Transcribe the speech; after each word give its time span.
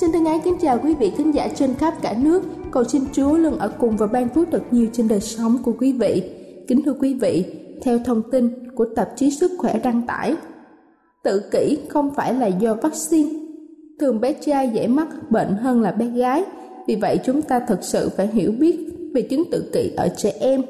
Xin 0.00 0.12
thân 0.12 0.24
ái 0.24 0.40
kính 0.44 0.58
chào 0.60 0.78
quý 0.84 0.94
vị 0.94 1.12
khán 1.16 1.30
giả 1.30 1.48
trên 1.54 1.74
khắp 1.74 1.94
cả 2.02 2.14
nước. 2.22 2.42
Cầu 2.70 2.84
xin 2.84 3.02
Chúa 3.12 3.36
luôn 3.36 3.58
ở 3.58 3.72
cùng 3.78 3.96
và 3.96 4.06
ban 4.06 4.28
phước 4.28 4.48
thật 4.50 4.62
nhiều 4.70 4.86
trên 4.92 5.08
đời 5.08 5.20
sống 5.20 5.58
của 5.62 5.72
quý 5.78 5.92
vị. 5.92 6.22
Kính 6.68 6.82
thưa 6.82 6.92
quý 7.00 7.14
vị, 7.14 7.44
theo 7.82 7.98
thông 8.04 8.30
tin 8.30 8.70
của 8.74 8.86
tạp 8.96 9.08
chí 9.16 9.30
Sức 9.30 9.50
khỏe 9.58 9.80
đăng 9.84 10.06
tải, 10.06 10.36
tự 11.24 11.42
kỷ 11.52 11.78
không 11.88 12.14
phải 12.14 12.34
là 12.34 12.46
do 12.46 12.74
vaccine. 12.74 13.30
Thường 14.00 14.20
bé 14.20 14.32
trai 14.32 14.70
dễ 14.74 14.86
mắc 14.86 15.30
bệnh 15.30 15.56
hơn 15.56 15.82
là 15.82 15.92
bé 15.92 16.06
gái. 16.06 16.44
Vì 16.86 16.96
vậy 16.96 17.18
chúng 17.24 17.42
ta 17.42 17.60
thật 17.68 17.78
sự 17.82 18.08
phải 18.16 18.26
hiểu 18.26 18.52
biết 18.58 18.76
về 19.14 19.22
chứng 19.22 19.44
tự 19.50 19.70
kỷ 19.72 19.92
ở 19.96 20.08
trẻ 20.16 20.32
em. 20.40 20.62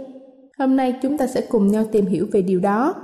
Hôm 0.59 0.77
nay 0.77 0.95
chúng 1.03 1.19
ta 1.19 1.27
sẽ 1.27 1.41
cùng 1.41 1.69
nhau 1.69 1.85
tìm 1.93 2.07
hiểu 2.07 2.27
về 2.33 2.43
điều 2.43 2.61
đó. 2.61 2.95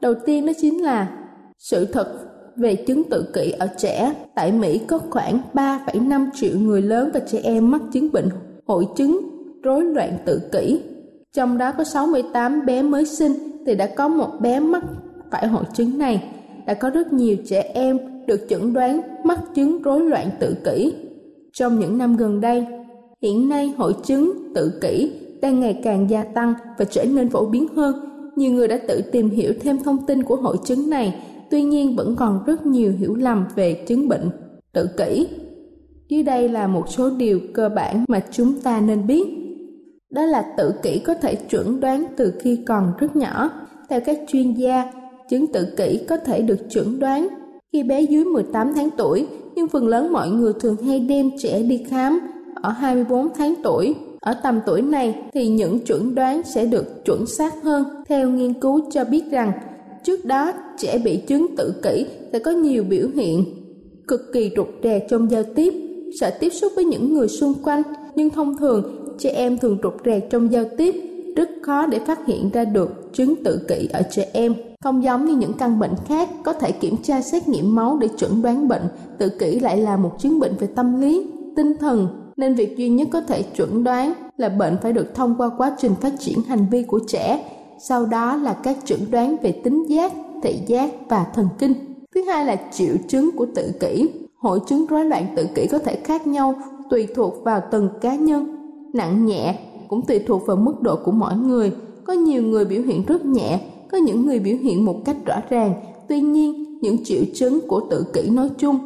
Đầu 0.00 0.14
tiên 0.26 0.46
đó 0.46 0.52
chính 0.60 0.82
là 0.82 1.18
sự 1.58 1.84
thật 1.84 2.25
về 2.56 2.74
chứng 2.74 3.04
tự 3.04 3.24
kỷ 3.34 3.50
ở 3.50 3.68
trẻ, 3.78 4.14
tại 4.34 4.52
Mỹ 4.52 4.80
có 4.86 4.98
khoảng 5.10 5.40
3,5 5.54 6.28
triệu 6.34 6.58
người 6.58 6.82
lớn 6.82 7.10
và 7.14 7.20
trẻ 7.20 7.40
em 7.42 7.70
mắc 7.70 7.82
chứng 7.92 8.12
bệnh 8.12 8.28
hội 8.66 8.86
chứng 8.96 9.20
rối 9.62 9.84
loạn 9.84 10.18
tự 10.24 10.40
kỷ. 10.52 10.80
Trong 11.32 11.58
đó 11.58 11.72
có 11.78 11.84
68 11.84 12.66
bé 12.66 12.82
mới 12.82 13.06
sinh 13.06 13.32
thì 13.66 13.74
đã 13.74 13.86
có 13.86 14.08
một 14.08 14.30
bé 14.40 14.60
mắc 14.60 14.84
phải 15.30 15.46
hội 15.46 15.64
chứng 15.74 15.98
này. 15.98 16.22
Đã 16.66 16.74
có 16.74 16.90
rất 16.90 17.12
nhiều 17.12 17.36
trẻ 17.46 17.70
em 17.74 17.98
được 18.26 18.46
chẩn 18.48 18.72
đoán 18.72 19.00
mắc 19.24 19.40
chứng 19.54 19.82
rối 19.82 20.00
loạn 20.00 20.30
tự 20.40 20.54
kỷ. 20.64 20.94
Trong 21.52 21.78
những 21.78 21.98
năm 21.98 22.16
gần 22.16 22.40
đây, 22.40 22.66
hiện 23.22 23.48
nay 23.48 23.72
hội 23.76 23.94
chứng 24.04 24.32
tự 24.54 24.78
kỷ 24.80 25.12
đang 25.42 25.60
ngày 25.60 25.80
càng 25.84 26.10
gia 26.10 26.24
tăng 26.24 26.54
và 26.78 26.84
trở 26.84 27.04
nên 27.04 27.28
phổ 27.28 27.46
biến 27.46 27.66
hơn. 27.76 27.94
Nhiều 28.36 28.52
người 28.52 28.68
đã 28.68 28.78
tự 28.88 29.00
tìm 29.12 29.30
hiểu 29.30 29.52
thêm 29.60 29.78
thông 29.82 30.06
tin 30.06 30.22
của 30.22 30.36
hội 30.36 30.56
chứng 30.64 30.90
này 30.90 31.14
tuy 31.50 31.62
nhiên 31.62 31.96
vẫn 31.96 32.16
còn 32.16 32.44
rất 32.46 32.66
nhiều 32.66 32.92
hiểu 32.98 33.14
lầm 33.14 33.44
về 33.54 33.84
chứng 33.86 34.08
bệnh 34.08 34.30
tự 34.72 34.86
kỷ. 34.86 35.28
Dưới 36.08 36.22
đây 36.22 36.48
là 36.48 36.66
một 36.66 36.88
số 36.88 37.10
điều 37.10 37.40
cơ 37.54 37.68
bản 37.68 38.04
mà 38.08 38.20
chúng 38.30 38.60
ta 38.60 38.80
nên 38.80 39.06
biết. 39.06 39.26
Đó 40.10 40.22
là 40.22 40.54
tự 40.56 40.72
kỷ 40.82 40.98
có 40.98 41.14
thể 41.14 41.34
chuẩn 41.34 41.80
đoán 41.80 42.04
từ 42.16 42.32
khi 42.40 42.58
còn 42.66 42.92
rất 42.98 43.16
nhỏ. 43.16 43.50
Theo 43.88 44.00
các 44.00 44.18
chuyên 44.28 44.54
gia, 44.54 44.92
chứng 45.30 45.46
tự 45.52 45.66
kỷ 45.76 46.00
có 46.08 46.16
thể 46.16 46.42
được 46.42 46.70
chuẩn 46.70 46.98
đoán 46.98 47.28
khi 47.72 47.82
bé 47.82 48.00
dưới 48.00 48.24
18 48.24 48.72
tháng 48.74 48.88
tuổi, 48.96 49.26
nhưng 49.54 49.68
phần 49.68 49.88
lớn 49.88 50.12
mọi 50.12 50.30
người 50.30 50.52
thường 50.60 50.76
hay 50.76 51.00
đem 51.00 51.30
trẻ 51.38 51.62
đi 51.62 51.84
khám 51.88 52.20
ở 52.62 52.70
24 52.70 53.28
tháng 53.34 53.54
tuổi. 53.62 53.94
Ở 54.20 54.34
tầm 54.42 54.60
tuổi 54.66 54.82
này 54.82 55.22
thì 55.32 55.48
những 55.48 55.78
chuẩn 55.78 56.14
đoán 56.14 56.42
sẽ 56.42 56.66
được 56.66 57.04
chuẩn 57.04 57.26
xác 57.26 57.62
hơn. 57.62 57.84
Theo 58.08 58.30
nghiên 58.30 58.54
cứu 58.54 58.80
cho 58.90 59.04
biết 59.04 59.24
rằng 59.30 59.52
Trước 60.06 60.24
đó, 60.24 60.52
trẻ 60.78 60.98
bị 60.98 61.16
chứng 61.16 61.56
tự 61.56 61.74
kỷ 61.82 62.06
sẽ 62.32 62.38
có 62.38 62.50
nhiều 62.50 62.84
biểu 62.84 63.08
hiện. 63.14 63.44
Cực 64.08 64.20
kỳ 64.32 64.50
rụt 64.56 64.66
rè 64.82 65.06
trong 65.10 65.30
giao 65.30 65.42
tiếp, 65.42 65.74
sợ 66.20 66.30
tiếp 66.40 66.50
xúc 66.50 66.72
với 66.76 66.84
những 66.84 67.14
người 67.14 67.28
xung 67.28 67.54
quanh, 67.64 67.82
nhưng 68.14 68.30
thông 68.30 68.56
thường 68.56 69.06
trẻ 69.18 69.30
em 69.30 69.58
thường 69.58 69.78
rụt 69.82 69.94
rè 70.04 70.20
trong 70.20 70.52
giao 70.52 70.64
tiếp, 70.78 70.94
rất 71.36 71.50
khó 71.62 71.86
để 71.86 71.98
phát 71.98 72.26
hiện 72.26 72.50
ra 72.50 72.64
được 72.64 72.90
chứng 73.12 73.34
tự 73.44 73.60
kỷ 73.68 73.88
ở 73.92 74.02
trẻ 74.10 74.28
em. 74.32 74.54
Không 74.80 75.04
giống 75.04 75.24
như 75.24 75.36
những 75.36 75.52
căn 75.52 75.78
bệnh 75.78 75.94
khác 76.08 76.28
có 76.44 76.52
thể 76.52 76.72
kiểm 76.72 76.96
tra 77.02 77.22
xét 77.22 77.48
nghiệm 77.48 77.74
máu 77.74 77.98
để 78.00 78.08
chuẩn 78.18 78.42
đoán 78.42 78.68
bệnh, 78.68 78.82
tự 79.18 79.28
kỷ 79.28 79.60
lại 79.60 79.78
là 79.78 79.96
một 79.96 80.12
chứng 80.18 80.40
bệnh 80.40 80.52
về 80.58 80.66
tâm 80.66 81.00
lý, 81.00 81.26
tinh 81.56 81.76
thần, 81.80 82.08
nên 82.36 82.54
việc 82.54 82.76
duy 82.76 82.88
nhất 82.88 83.08
có 83.12 83.20
thể 83.20 83.42
chuẩn 83.42 83.84
đoán 83.84 84.12
là 84.36 84.48
bệnh 84.48 84.76
phải 84.82 84.92
được 84.92 85.14
thông 85.14 85.34
qua 85.38 85.50
quá 85.58 85.76
trình 85.78 85.92
phát 86.00 86.12
triển 86.20 86.38
hành 86.48 86.66
vi 86.70 86.82
của 86.82 87.00
trẻ 87.08 87.44
sau 87.78 88.06
đó 88.06 88.36
là 88.36 88.52
các 88.52 88.76
chẩn 88.84 89.00
đoán 89.10 89.36
về 89.42 89.52
tính 89.52 89.84
giác, 89.88 90.12
thị 90.42 90.58
giác 90.66 90.90
và 91.08 91.26
thần 91.34 91.48
kinh. 91.58 91.72
Thứ 92.14 92.22
hai 92.22 92.44
là 92.44 92.56
triệu 92.72 92.94
chứng 93.08 93.30
của 93.36 93.46
tự 93.54 93.72
kỷ. 93.80 94.08
Hội 94.36 94.60
chứng 94.66 94.86
rối 94.86 95.04
loạn 95.04 95.26
tự 95.36 95.46
kỷ 95.54 95.66
có 95.66 95.78
thể 95.78 95.96
khác 96.04 96.26
nhau 96.26 96.54
tùy 96.90 97.06
thuộc 97.14 97.44
vào 97.44 97.62
từng 97.70 97.88
cá 98.00 98.14
nhân. 98.14 98.56
Nặng 98.92 99.26
nhẹ 99.26 99.58
cũng 99.88 100.02
tùy 100.02 100.18
thuộc 100.18 100.46
vào 100.46 100.56
mức 100.56 100.82
độ 100.82 100.96
của 101.04 101.12
mỗi 101.12 101.36
người. 101.36 101.72
Có 102.04 102.12
nhiều 102.12 102.42
người 102.42 102.64
biểu 102.64 102.82
hiện 102.82 103.04
rất 103.06 103.24
nhẹ, 103.24 103.60
có 103.90 103.98
những 103.98 104.26
người 104.26 104.38
biểu 104.38 104.56
hiện 104.56 104.84
một 104.84 105.04
cách 105.04 105.16
rõ 105.26 105.36
ràng. 105.50 105.74
Tuy 106.08 106.20
nhiên, 106.20 106.78
những 106.80 107.04
triệu 107.04 107.22
chứng 107.34 107.60
của 107.68 107.80
tự 107.90 108.06
kỷ 108.12 108.30
nói 108.30 108.50
chung 108.58 108.78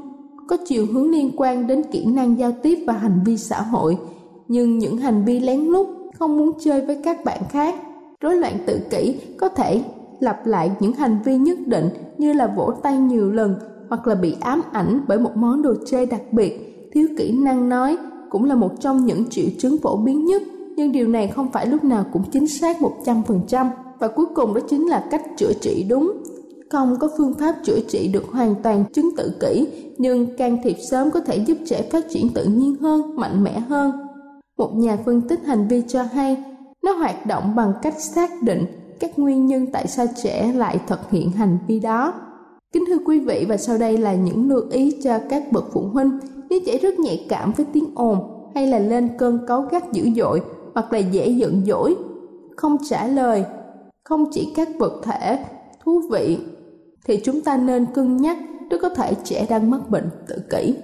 có 0.49 0.57
chiều 0.67 0.87
hướng 0.93 1.11
liên 1.11 1.31
quan 1.37 1.67
đến 1.67 1.83
kỹ 1.93 2.05
năng 2.05 2.39
giao 2.39 2.53
tiếp 2.63 2.79
và 2.87 2.93
hành 2.93 3.21
vi 3.25 3.37
xã 3.37 3.63
hội. 3.63 3.99
Nhưng 4.49 4.79
những 4.79 4.97
hành 4.97 5.25
vi 5.25 5.41
lén 5.41 5.61
lút, 5.61 5.87
không 6.19 6.37
muốn 6.37 6.53
chơi 6.61 6.87
với 6.87 6.97
các 7.05 7.25
bạn 7.25 7.43
khác 7.51 7.75
Rối 8.21 8.37
loạn 8.37 8.59
tự 8.67 8.81
kỷ 8.91 9.21
có 9.37 9.49
thể 9.49 9.83
lặp 10.21 10.47
lại 10.47 10.71
những 10.81 10.93
hành 10.93 11.19
vi 11.25 11.37
nhất 11.37 11.59
định 11.67 11.89
như 12.19 12.33
là 12.33 12.47
vỗ 12.47 12.73
tay 12.83 12.99
nhiều 12.99 13.33
lần 13.33 13.55
hoặc 13.89 14.07
là 14.07 14.15
bị 14.15 14.37
ám 14.41 14.63
ảnh 14.73 15.01
bởi 15.09 15.19
một 15.19 15.31
món 15.35 15.63
đồ 15.63 15.75
chơi 15.87 16.07
đặc 16.07 16.23
biệt. 16.33 16.67
Thiếu 16.93 17.09
kỹ 17.17 17.33
năng 17.33 17.69
nói 17.69 17.99
cũng 18.31 18.45
là 18.45 18.55
một 18.55 18.81
trong 18.81 19.07
những 19.07 19.25
triệu 19.31 19.47
chứng 19.59 19.79
phổ 19.79 19.97
biến 19.97 20.25
nhất, 20.25 20.43
nhưng 20.77 20.93
điều 20.93 21.09
này 21.09 21.29
không 21.29 21.53
phải 21.53 21.67
lúc 21.67 21.85
nào 21.85 22.05
cũng 22.13 22.23
chính 22.33 22.49
xác 22.49 22.77
100%. 23.05 23.67
Và 23.99 24.09
cuối 24.09 24.27
cùng 24.35 24.55
đó 24.55 24.61
chính 24.71 24.89
là 24.89 25.05
cách 25.11 25.23
chữa 25.37 25.53
trị 25.61 25.87
đúng. 25.89 26.13
Không 26.71 26.97
có 27.01 27.09
phương 27.19 27.35
pháp 27.35 27.55
chữa 27.65 27.79
trị 27.89 28.11
được 28.13 28.25
hoàn 28.33 28.55
toàn 28.63 28.85
chứng 28.93 29.11
tự 29.17 29.33
kỷ, 29.41 29.69
nhưng 29.99 30.37
can 30.37 30.59
thiệp 30.65 30.77
sớm 30.91 31.11
có 31.11 31.21
thể 31.21 31.37
giúp 31.37 31.59
trẻ 31.67 31.89
phát 31.93 32.05
triển 32.11 32.29
tự 32.35 32.45
nhiên 32.45 32.77
hơn, 32.81 33.17
mạnh 33.17 33.45
mẽ 33.45 33.61
hơn. 33.61 33.93
Một 34.59 34.75
nhà 34.75 34.99
phân 35.05 35.21
tích 35.21 35.45
hành 35.45 35.69
vi 35.69 35.83
cho 35.89 36.03
hay, 36.03 36.45
nó 36.83 36.93
hoạt 36.93 37.27
động 37.27 37.55
bằng 37.57 37.73
cách 37.83 38.01
xác 38.01 38.31
định 38.43 38.67
các 39.01 39.19
nguyên 39.19 39.47
nhân 39.47 39.67
tại 39.73 39.87
sao 39.87 40.07
trẻ 40.23 40.53
lại 40.57 40.79
thực 40.87 41.11
hiện 41.11 41.31
hành 41.31 41.59
vi 41.67 41.81
đó. 41.81 42.13
Kính 42.73 42.85
thưa 42.87 42.99
quý 43.07 43.21
vị 43.21 43.47
và 43.49 43.57
sau 43.57 43.79
đây 43.79 43.99
là 43.99 44.15
những 44.15 44.49
lưu 44.49 44.63
ý 44.71 45.01
cho 45.05 45.19
các 45.31 45.43
bậc 45.53 45.65
phụ 45.73 45.81
huynh 45.81 46.19
nếu 46.51 46.61
trẻ 46.67 46.79
rất 46.79 46.99
nhạy 46.99 47.27
cảm 47.29 47.53
với 47.53 47.67
tiếng 47.73 47.95
ồn 47.95 48.51
hay 48.55 48.67
là 48.67 48.79
lên 48.79 49.09
cơn 49.19 49.47
cáu 49.47 49.63
gắt 49.63 49.93
dữ 49.93 50.11
dội 50.17 50.41
hoặc 50.75 50.93
là 50.93 50.99
dễ 50.99 51.29
giận 51.29 51.63
dỗi, 51.67 51.97
không 52.57 52.77
trả 52.91 53.07
lời, 53.07 53.45
không 54.05 54.25
chỉ 54.33 54.53
các 54.57 54.69
vật 54.79 55.01
thể 55.05 55.45
thú 55.85 56.03
vị 56.11 56.39
thì 57.07 57.21
chúng 57.25 57.41
ta 57.41 57.57
nên 57.57 57.87
cân 57.95 58.17
nhắc 58.17 58.37
rất 58.71 58.79
có 58.83 58.89
thể 58.89 59.15
trẻ 59.25 59.47
đang 59.51 59.71
mắc 59.71 59.81
bệnh 59.91 60.11
tự 60.29 60.37
kỷ. 60.51 60.75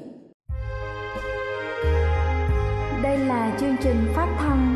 Đây 3.03 3.19
là 3.19 3.57
chương 3.61 3.77
trình 3.83 3.97
phát 4.15 4.37
thanh 4.39 4.76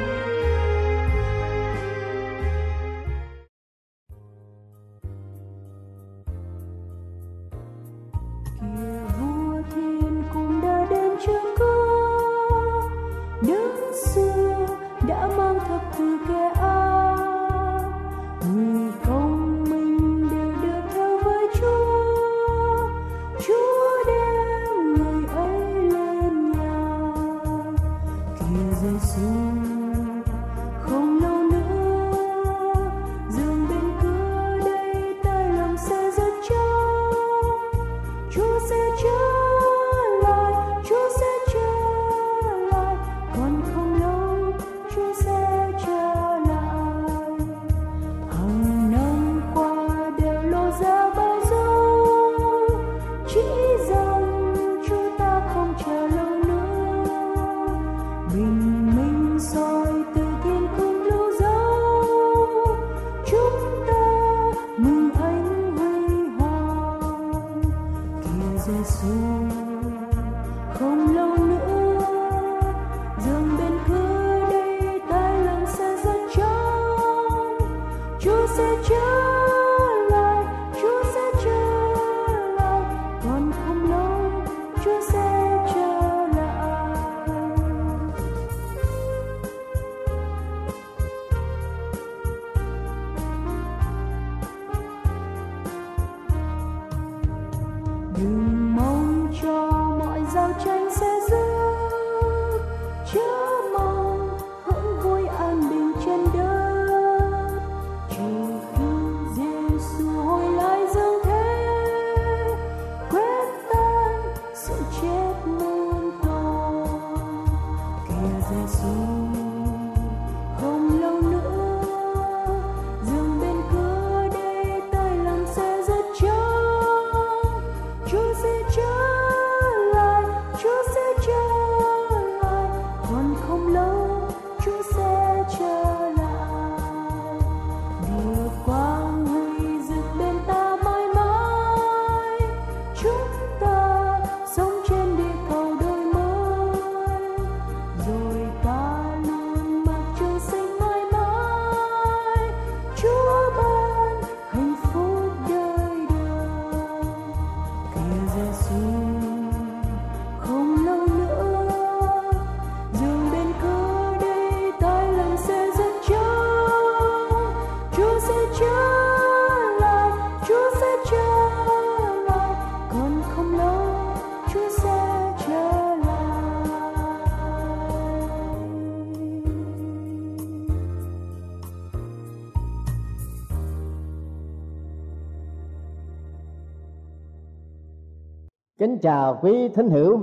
Kính 188.81 188.97
chào 188.97 189.39
quý 189.41 189.69
thính 189.69 189.89
hữu. 189.89 190.19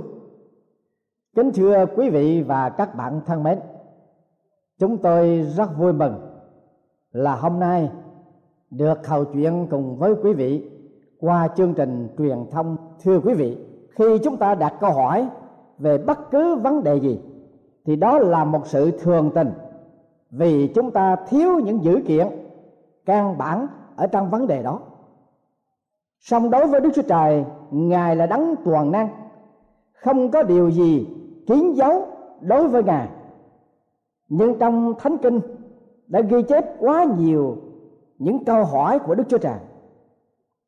Kính 1.35 1.51
thưa 1.51 1.85
quý 1.95 2.09
vị 2.09 2.43
và 2.47 2.69
các 2.69 2.95
bạn 2.95 3.21
thân 3.25 3.43
mến, 3.43 3.59
Chúng 4.79 4.97
tôi 4.97 5.41
rất 5.41 5.77
vui 5.77 5.93
mừng 5.93 6.13
là 7.11 7.35
hôm 7.35 7.59
nay 7.59 7.91
được 8.71 9.07
hầu 9.07 9.25
chuyện 9.25 9.67
cùng 9.69 9.97
với 9.97 10.15
quý 10.23 10.33
vị 10.33 10.69
qua 11.19 11.47
chương 11.47 11.73
trình 11.73 12.07
truyền 12.17 12.45
thông. 12.51 12.77
Thưa 13.03 13.19
quý 13.19 13.33
vị, 13.33 13.57
khi 13.89 14.19
chúng 14.23 14.37
ta 14.37 14.55
đặt 14.55 14.73
câu 14.79 14.91
hỏi 14.91 15.29
về 15.77 15.97
bất 15.97 16.31
cứ 16.31 16.55
vấn 16.55 16.83
đề 16.83 16.99
gì, 16.99 17.19
thì 17.85 17.95
đó 17.95 18.19
là 18.19 18.45
một 18.45 18.67
sự 18.67 18.91
thường 18.91 19.31
tình, 19.35 19.51
vì 20.31 20.67
chúng 20.67 20.91
ta 20.91 21.15
thiếu 21.15 21.59
những 21.59 21.83
dữ 21.83 22.01
kiện, 22.07 22.27
căn 23.05 23.37
bản 23.37 23.67
ở 23.95 24.07
trong 24.07 24.29
vấn 24.29 24.47
đề 24.47 24.63
đó 24.63 24.79
song 26.19 26.49
đối 26.49 26.67
với 26.67 26.81
đức 26.81 26.89
chúa 26.95 27.01
trời, 27.01 27.45
ngài 27.71 28.15
là 28.15 28.25
đấng 28.25 28.55
toàn 28.65 28.91
năng. 28.91 29.09
Không 29.93 30.31
có 30.31 30.43
điều 30.43 30.69
gì 30.69 31.07
kín 31.47 31.73
dấu 31.73 32.07
đối 32.41 32.67
với 32.67 32.83
ngài. 32.83 33.09
Nhưng 34.29 34.59
trong 34.59 34.93
thánh 34.99 35.17
kinh 35.17 35.39
đã 36.07 36.21
ghi 36.21 36.43
chép 36.43 36.65
quá 36.79 37.03
nhiều 37.17 37.57
những 38.17 38.45
câu 38.45 38.63
hỏi 38.63 38.99
của 38.99 39.15
đức 39.15 39.23
chúa 39.29 39.37
trời. 39.37 39.57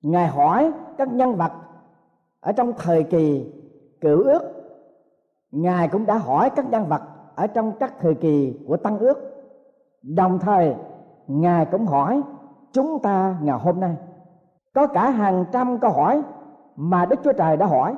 Ngài 0.01 0.27
hỏi 0.27 0.71
các 0.97 1.13
nhân 1.13 1.35
vật 1.35 1.51
ở 2.39 2.51
trong 2.51 2.73
thời 2.77 3.03
kỳ 3.03 3.53
cựu 4.01 4.23
ước. 4.23 4.41
Ngài 5.51 5.87
cũng 5.87 6.05
đã 6.05 6.17
hỏi 6.17 6.49
các 6.49 6.69
nhân 6.69 6.85
vật 6.85 7.01
ở 7.35 7.47
trong 7.47 7.71
các 7.79 7.93
thời 7.99 8.15
kỳ 8.15 8.53
của 8.67 8.77
tăng 8.77 8.99
ước. 8.99 9.17
Đồng 10.01 10.39
thời, 10.39 10.75
ngài 11.27 11.65
cũng 11.65 11.85
hỏi 11.85 12.21
chúng 12.71 12.99
ta 12.99 13.37
ngày 13.41 13.59
hôm 13.59 13.79
nay 13.79 13.95
có 14.73 14.87
cả 14.87 15.09
hàng 15.09 15.45
trăm 15.51 15.79
câu 15.79 15.91
hỏi 15.91 16.21
mà 16.75 17.05
đức 17.05 17.19
chúa 17.23 17.33
trời 17.33 17.57
đã 17.57 17.65
hỏi. 17.65 17.95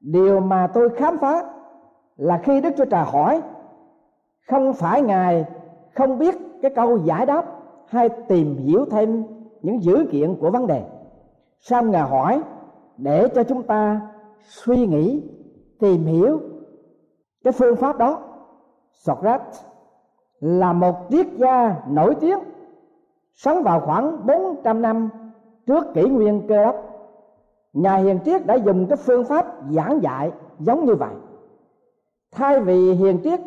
Điều 0.00 0.40
mà 0.40 0.66
tôi 0.66 0.88
khám 0.88 1.18
phá 1.18 1.44
là 2.16 2.38
khi 2.38 2.60
đức 2.60 2.70
chúa 2.76 2.84
trời 2.84 3.04
hỏi, 3.04 3.42
không 4.50 4.74
phải 4.74 5.02
ngài 5.02 5.44
không 5.94 6.18
biết 6.18 6.34
cái 6.62 6.70
câu 6.74 6.96
giải 6.96 7.26
đáp 7.26 7.44
hay 7.86 8.08
tìm 8.08 8.56
hiểu 8.56 8.84
thêm 8.90 9.24
những 9.62 9.82
dữ 9.82 10.06
kiện 10.10 10.36
của 10.40 10.50
vấn 10.50 10.66
đề. 10.66 10.84
Sao 11.60 11.82
ngài 11.82 12.02
hỏi? 12.02 12.42
Để 12.96 13.28
cho 13.34 13.42
chúng 13.44 13.62
ta 13.62 14.00
suy 14.40 14.86
nghĩ, 14.86 15.22
tìm 15.80 16.04
hiểu 16.04 16.40
cái 17.44 17.52
phương 17.52 17.76
pháp 17.76 17.98
đó. 17.98 18.18
Socrates 18.92 19.60
là 20.40 20.72
một 20.72 20.96
triết 21.10 21.26
gia 21.36 21.76
nổi 21.88 22.14
tiếng. 22.20 22.38
Sống 23.32 23.62
vào 23.62 23.80
khoảng 23.80 24.26
400 24.26 24.82
năm 24.82 25.08
trước 25.66 25.94
kỷ 25.94 26.02
nguyên 26.08 26.42
cơ 26.48 26.64
đốc, 26.64 26.76
nhà 27.72 27.96
hiền 27.96 28.18
triết 28.24 28.46
đã 28.46 28.54
dùng 28.54 28.86
cái 28.86 28.96
phương 28.96 29.24
pháp 29.24 29.46
giảng 29.70 30.02
dạy 30.02 30.32
giống 30.58 30.84
như 30.84 30.94
vậy. 30.94 31.14
Thay 32.32 32.60
vì 32.60 32.92
hiền 32.92 33.20
triết 33.24 33.40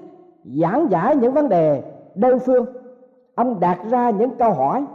giảng 0.45 0.87
giải 0.89 1.15
những 1.15 1.33
vấn 1.33 1.49
đề 1.49 1.83
đơn 2.15 2.39
phương, 2.39 2.65
ông 3.35 3.59
đặt 3.59 3.79
ra 3.89 4.09
những 4.09 4.29
câu 4.39 4.53
hỏi 4.53 4.85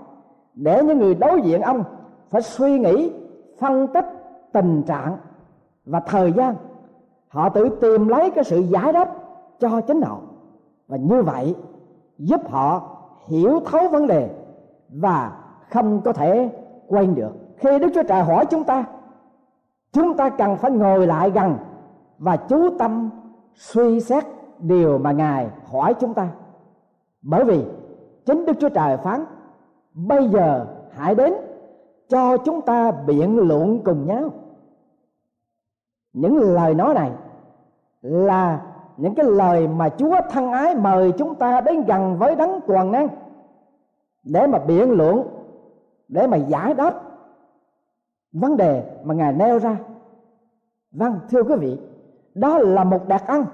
để 0.55 0.83
những 0.85 0.99
người 0.99 1.15
đối 1.15 1.41
diện 1.43 1.61
ông 1.61 1.85
phải 2.29 2.43
suy 2.43 2.79
nghĩ, 2.79 3.13
phân 3.59 3.87
tích 3.87 4.07
tình 4.53 4.83
trạng 4.83 5.17
và 5.87 6.01
thời 6.01 6.33
gian. 6.33 6.55
Họ 7.29 7.49
tự 7.49 7.69
tìm 7.81 8.09
lấy 8.09 8.31
cái 8.31 8.45
sự 8.45 8.59
giải 8.61 8.93
đáp 8.93 9.15
cho 9.61 9.81
chính 9.81 10.03
họ 10.03 10.19
và 10.89 10.97
như 10.97 11.23
vậy 11.23 11.55
giúp 12.19 12.51
họ 12.51 12.99
hiểu 13.27 13.61
thấu 13.61 13.89
vấn 13.89 14.07
đề 14.07 14.31
và 14.89 15.33
không 15.71 16.01
có 16.01 16.13
thể 16.13 16.51
quên 16.93 17.15
được. 17.15 17.33
Khi 17.57 17.79
đức 17.79 17.89
chúa 17.95 18.03
trời 18.03 18.23
hỏi 18.23 18.47
chúng 18.47 18.65
ta 18.65 18.85
chúng 19.93 20.17
ta 20.17 20.29
cần 20.29 20.57
phải 20.57 20.71
ngồi 20.71 21.07
lại 21.07 21.31
gần 21.31 21.57
và 22.19 22.37
chú 22.37 22.79
tâm 22.79 23.11
suy 23.55 24.01
xét 24.01 24.25
điều 24.59 24.99
mà 24.99 25.13
ngài 25.13 25.49
hỏi 25.71 25.95
chúng 25.95 26.15
ta. 26.15 26.29
Bởi 27.23 27.45
vì 27.45 27.65
chính 28.27 28.45
đức 28.45 28.53
chúa 28.61 28.69
trời 28.69 28.97
phán, 28.97 29.25
bây 29.95 30.29
giờ 30.29 30.67
hãy 30.91 31.15
đến, 31.15 31.35
cho 32.09 32.37
chúng 32.37 32.61
ta 32.61 32.91
biện 32.91 33.39
luận 33.39 33.81
cùng 33.85 34.07
nhau. 34.07 34.31
Những 36.13 36.39
lời 36.39 36.75
nói 36.75 36.95
này 36.95 37.11
là 38.01 38.61
những 38.97 39.15
cái 39.15 39.27
lời 39.27 39.69
mà 39.69 39.89
Chúa 39.89 40.17
thân 40.31 40.53
ái 40.53 40.75
mời 40.75 41.13
chúng 41.19 41.35
ta 41.35 41.61
đến 41.61 41.85
gần 41.85 42.19
với 42.19 42.37
đấng 42.37 42.61
toàn 42.67 42.93
năng 42.93 43.09
để 44.23 44.47
mà 44.47 44.59
biện 44.59 44.91
luận 44.91 45.42
để 46.13 46.27
mà 46.27 46.37
giải 46.37 46.75
đáp 46.75 46.95
vấn 48.33 48.57
đề 48.57 48.83
mà 49.05 49.15
ngài 49.15 49.33
nêu 49.33 49.59
ra 49.59 49.77
vâng 50.91 51.19
thưa 51.31 51.43
quý 51.43 51.55
vị, 51.57 51.79
đó 52.35 52.59
là 52.59 52.85
một 52.85 53.09
đặc 53.09 53.25
ân 53.27 53.45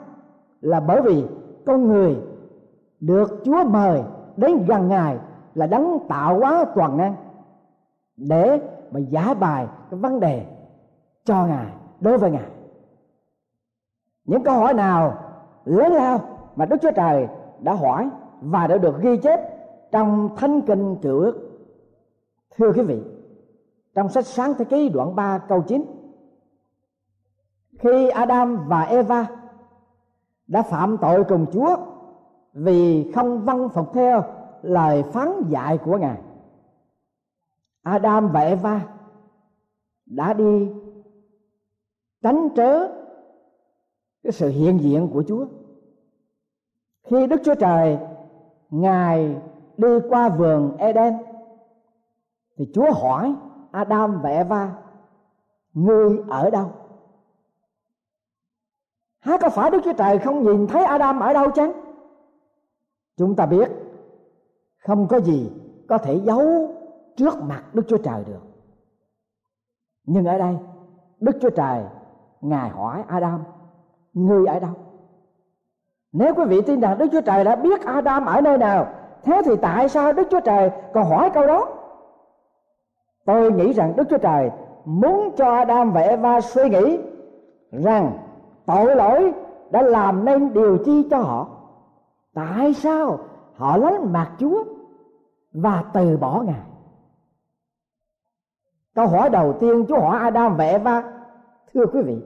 là 0.61 0.81
bởi 0.81 1.03
vì 1.03 1.25
con 1.67 1.89
người 1.89 2.17
được 3.01 3.41
Chúa 3.45 3.65
mời 3.65 4.03
đến 4.37 4.65
gần 4.69 4.89
ngài 4.89 5.19
là 5.55 5.67
đấng 5.67 5.99
tạo 6.09 6.39
hóa 6.39 6.65
toàn 6.75 6.97
năng 6.97 7.15
để 8.17 8.61
mà 8.91 9.01
giải 9.01 9.35
bài 9.35 9.67
cái 9.91 10.01
vấn 10.01 10.21
đề 10.21 10.47
cho 11.25 11.47
ngài, 11.47 11.67
đối 12.01 12.19
với 12.19 12.31
ngài 12.31 12.51
những 14.25 14.43
câu 14.43 14.55
hỏi 14.55 14.75
nào 14.75 15.19
lớn 15.65 15.93
lao 15.93 16.21
mà 16.57 16.67
Đức 16.67 16.77
Chúa 16.83 16.93
Trời 16.97 17.29
đã 17.61 17.73
hỏi 17.73 18.09
và 18.41 18.67
đã 18.67 18.79
được 18.79 19.01
ghi 19.01 19.17
chép 19.17 19.41
trong 19.91 20.29
Thánh 20.37 20.61
Kinh 20.61 20.97
Cựu 20.97 21.21
Ước. 21.21 21.48
Thưa 22.59 22.73
quý 22.73 22.83
vị, 22.83 23.01
trong 23.95 24.09
sách 24.09 24.27
Sáng 24.27 24.55
Thế 24.59 24.65
Ký 24.65 24.89
đoạn 24.89 25.15
3 25.17 25.39
câu 25.39 25.63
9 25.63 25.85
khi 27.79 28.09
Adam 28.09 28.69
và 28.69 28.83
Eva 28.83 29.27
đã 30.47 30.63
phạm 30.63 30.97
tội 31.01 31.25
cùng 31.25 31.47
Chúa 31.53 31.77
vì 32.53 33.13
không 33.15 33.45
vâng 33.45 33.69
phục 33.69 33.95
theo 33.95 34.23
lời 34.63 35.03
phán 35.03 35.29
dạy 35.49 35.79
của 35.79 35.99
Ngài. 35.99 36.19
Adam 37.83 38.29
và 38.33 38.41
Eva 38.41 38.87
đã 40.07 40.33
đi 40.33 40.69
tránh 42.23 42.49
trớ 42.57 42.89
cái 44.23 44.33
sự 44.33 44.49
hiện 44.49 44.81
diện 44.81 45.09
của 45.13 45.23
Chúa. 45.29 45.47
Khi 47.03 47.27
Đức 47.27 47.41
Chúa 47.45 47.55
Trời 47.55 47.99
Ngài 48.71 49.37
đi 49.77 49.89
qua 50.09 50.29
vườn 50.29 50.77
Eden 50.79 51.15
thì 52.59 52.71
Chúa 52.75 52.93
hỏi 52.93 53.35
Adam 53.71 54.21
và 54.23 54.31
Eva, 54.31 54.73
ngươi 55.75 56.19
ở 56.29 56.51
đâu? 56.51 56.71
Há 59.21 59.39
có 59.39 59.51
phải 59.51 59.71
Đức 59.71 59.81
Chúa 59.85 59.93
Trời 59.93 60.19
không 60.19 60.43
nhìn 60.43 60.67
thấy 60.67 60.85
Adam 60.85 61.21
ở 61.21 61.33
đâu 61.33 61.51
chăng? 61.51 61.73
Chúng 63.17 63.37
ta 63.37 63.47
biết 63.47 63.71
không 64.79 65.09
có 65.09 65.21
gì 65.21 65.53
có 65.89 65.99
thể 65.99 66.21
giấu 66.25 66.75
trước 67.17 67.43
mặt 67.43 67.65
Đức 67.73 67.83
Chúa 67.89 67.99
Trời 67.99 68.25
được. 68.25 68.41
Nhưng 70.05 70.25
ở 70.25 70.39
đây, 70.39 70.57
Đức 71.21 71.39
Chúa 71.41 71.51
Trời, 71.51 71.85
Ngài 72.41 72.71
hỏi 72.71 73.05
Adam, 73.09 73.45
Ngươi 74.13 74.47
ở 74.47 74.59
đâu? 74.59 74.73
Nếu 76.13 76.35
quý 76.35 76.45
vị 76.45 76.61
tin 76.61 76.81
rằng 76.81 76.99
Đức 76.99 77.07
Chúa 77.13 77.21
Trời 77.21 77.45
đã 77.45 77.57
biết 77.57 77.85
Adam 77.85 78.27
ở 78.27 78.41
nơi 78.41 78.59
nào, 78.59 78.95
Thế 79.23 79.43
thì 79.45 79.57
tại 79.63 79.89
sao 79.89 80.13
Đức 80.13 80.29
Chúa 80.31 80.41
Trời 80.41 80.71
còn 80.95 81.05
hỏi 81.05 81.31
câu 81.35 81.47
đó? 81.47 81.78
Tôi 83.29 83.53
nghĩ 83.53 83.73
rằng 83.73 83.93
Đức 83.97 84.05
Chúa 84.11 84.19
Trời 84.19 84.51
muốn 84.85 85.31
cho 85.37 85.55
Adam 85.55 85.93
và 85.93 86.01
Eva 86.01 86.41
suy 86.41 86.69
nghĩ 86.69 86.99
rằng 87.71 88.19
tội 88.67 88.97
lỗi 88.97 89.33
đã 89.71 89.83
làm 89.83 90.25
nên 90.25 90.53
điều 90.53 90.79
chi 90.85 91.09
cho 91.11 91.19
họ. 91.19 91.49
Tại 92.35 92.75
sao 92.75 93.19
họ 93.55 93.77
lánh 93.77 94.13
mặt 94.13 94.33
chúa 94.39 94.65
và 95.53 95.85
từ 95.93 96.17
bỏ 96.17 96.43
ngài? 96.47 96.61
Câu 98.95 99.07
hỏi 99.07 99.31
đầu 99.31 99.53
tiên 99.61 99.85
chúa 99.89 100.01
hỏi 100.01 100.19
adam 100.19 100.57
và 100.57 100.65
eva, 100.65 101.03
thưa 101.73 101.87
quý 101.93 102.03
vị, 102.03 102.17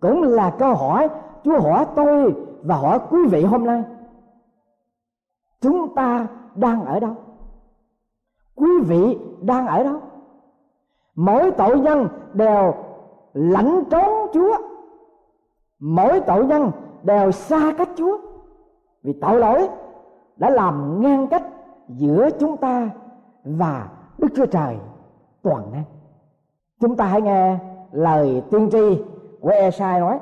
cũng 0.00 0.22
là 0.22 0.54
câu 0.58 0.74
hỏi 0.74 1.08
chúa 1.44 1.60
hỏi 1.60 1.86
tôi 1.96 2.34
và 2.62 2.76
hỏi 2.76 3.00
quý 3.10 3.18
vị 3.30 3.44
hôm 3.44 3.64
nay. 3.64 3.84
Chúng 5.60 5.94
ta 5.94 6.26
đang 6.54 6.84
ở 6.84 7.00
đâu? 7.00 7.14
Quý 8.54 8.70
vị 8.86 9.18
đang 9.40 9.66
ở 9.66 9.84
đâu? 9.84 10.00
Mỗi 11.18 11.50
tội 11.50 11.78
nhân 11.78 12.08
đều 12.32 12.74
lãnh 13.34 13.84
trốn 13.90 14.28
chúa. 14.32 14.56
Mỗi 15.78 16.20
tội 16.20 16.46
nhân 16.46 16.70
đều 17.02 17.32
xa 17.32 17.72
cách 17.78 17.88
chúa. 17.96 18.18
Vì 19.02 19.12
tội 19.12 19.40
lỗi 19.40 19.68
đã 20.36 20.50
làm 20.50 21.00
ngăn 21.00 21.26
cách 21.26 21.42
giữa 21.88 22.28
chúng 22.40 22.56
ta 22.56 22.90
và 23.44 23.88
đức 24.18 24.28
chúa 24.36 24.46
trời 24.46 24.76
toàn 25.42 25.72
năng. 25.72 25.84
Chúng 26.80 26.96
ta 26.96 27.04
hãy 27.04 27.22
nghe 27.22 27.58
lời 27.92 28.42
tiên 28.50 28.68
tri 28.72 29.02
của 29.40 29.52
sai 29.72 30.00
nói, 30.00 30.18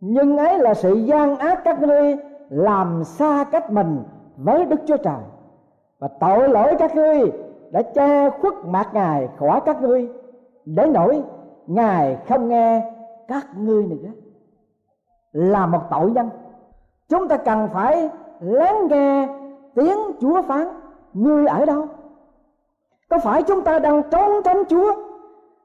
nhưng 0.00 0.36
ấy 0.36 0.58
là 0.58 0.74
sự 0.74 0.94
gian 0.94 1.36
ác 1.36 1.60
các 1.64 1.82
ngươi 1.82 2.16
làm 2.48 3.04
xa 3.04 3.44
cách 3.44 3.70
mình 3.70 4.02
với 4.36 4.64
đức 4.64 4.80
chúa 4.86 4.96
trời, 4.96 5.22
và 5.98 6.08
tội 6.20 6.48
lỗi 6.48 6.74
các 6.78 6.94
ngươi 6.94 7.32
đã 7.70 7.82
che 7.82 8.30
khuất 8.30 8.54
mặt 8.64 8.88
ngài 8.92 9.28
khỏi 9.38 9.60
các 9.66 9.82
ngươi, 9.82 10.08
để 10.64 10.86
nỗi 10.86 11.22
ngài 11.66 12.18
không 12.28 12.48
nghe 12.48 12.92
các 13.28 13.46
ngươi 13.56 13.86
nữa. 13.86 14.10
Là 15.32 15.66
một 15.66 15.80
tội 15.90 16.10
nhân, 16.10 16.30
chúng 17.08 17.28
ta 17.28 17.36
cần 17.36 17.68
phải 17.72 18.10
lắng 18.40 18.86
nghe 18.90 19.28
tiếng 19.74 19.98
chúa 20.20 20.42
phán, 20.42 20.68
ngươi 21.12 21.46
ở 21.46 21.64
đâu? 21.64 21.86
Có 23.10 23.18
phải 23.18 23.42
chúng 23.42 23.62
ta 23.62 23.78
đang 23.78 24.02
trốn 24.10 24.42
tránh 24.44 24.62
chúa, 24.68 24.94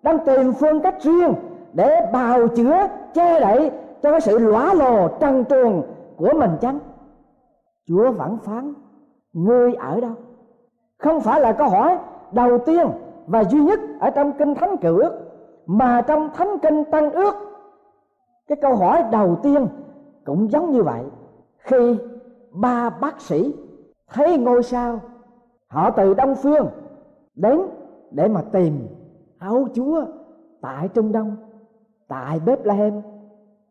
đang 0.03 0.25
tìm 0.25 0.53
phương 0.53 0.79
cách 0.79 0.95
riêng 1.01 1.33
để 1.73 2.09
bào 2.13 2.47
chữa, 2.47 2.87
che 3.13 3.39
đậy 3.39 3.71
cho 4.01 4.11
cái 4.11 4.21
sự 4.21 4.39
lóa 4.39 4.73
lồ 4.73 5.07
trần 5.07 5.45
truồng 5.45 5.83
của 6.17 6.33
mình 6.35 6.51
chăng? 6.61 6.79
Chúa 7.87 8.11
vẫn 8.11 8.37
phán, 8.43 8.73
ngươi 9.33 9.73
ở 9.73 10.01
đâu? 10.01 10.11
Không 11.05 11.21
phải 11.21 11.41
là 11.41 11.51
câu 11.51 11.69
hỏi 11.69 11.97
đầu 12.31 12.57
tiên 12.57 12.87
và 13.27 13.43
duy 13.43 13.61
nhất 13.61 13.79
ở 13.99 14.09
trong 14.09 14.31
kinh 14.37 14.55
thánh 14.55 14.77
cựu 14.77 14.97
ước, 14.97 15.13
mà 15.65 16.01
trong 16.01 16.29
thánh 16.33 16.57
kinh 16.61 16.83
tăng 16.91 17.11
ước, 17.11 17.35
cái 18.47 18.57
câu 18.61 18.75
hỏi 18.75 19.03
đầu 19.11 19.39
tiên 19.43 19.67
cũng 20.25 20.51
giống 20.51 20.71
như 20.71 20.83
vậy. 20.83 21.03
Khi 21.57 21.97
ba 22.51 22.89
bác 22.89 23.21
sĩ 23.21 23.55
thấy 24.09 24.37
ngôi 24.37 24.63
sao, 24.63 24.99
họ 25.67 25.89
từ 25.89 26.13
đông 26.13 26.35
phương 26.35 26.67
đến 27.35 27.61
để 28.11 28.27
mà 28.27 28.41
tìm 28.51 28.87
áo 29.39 29.67
chúa 29.73 30.05
tại 30.61 30.87
trung 30.87 31.11
đông, 31.11 31.35
tại 32.07 32.39
bethlehem, 32.45 33.01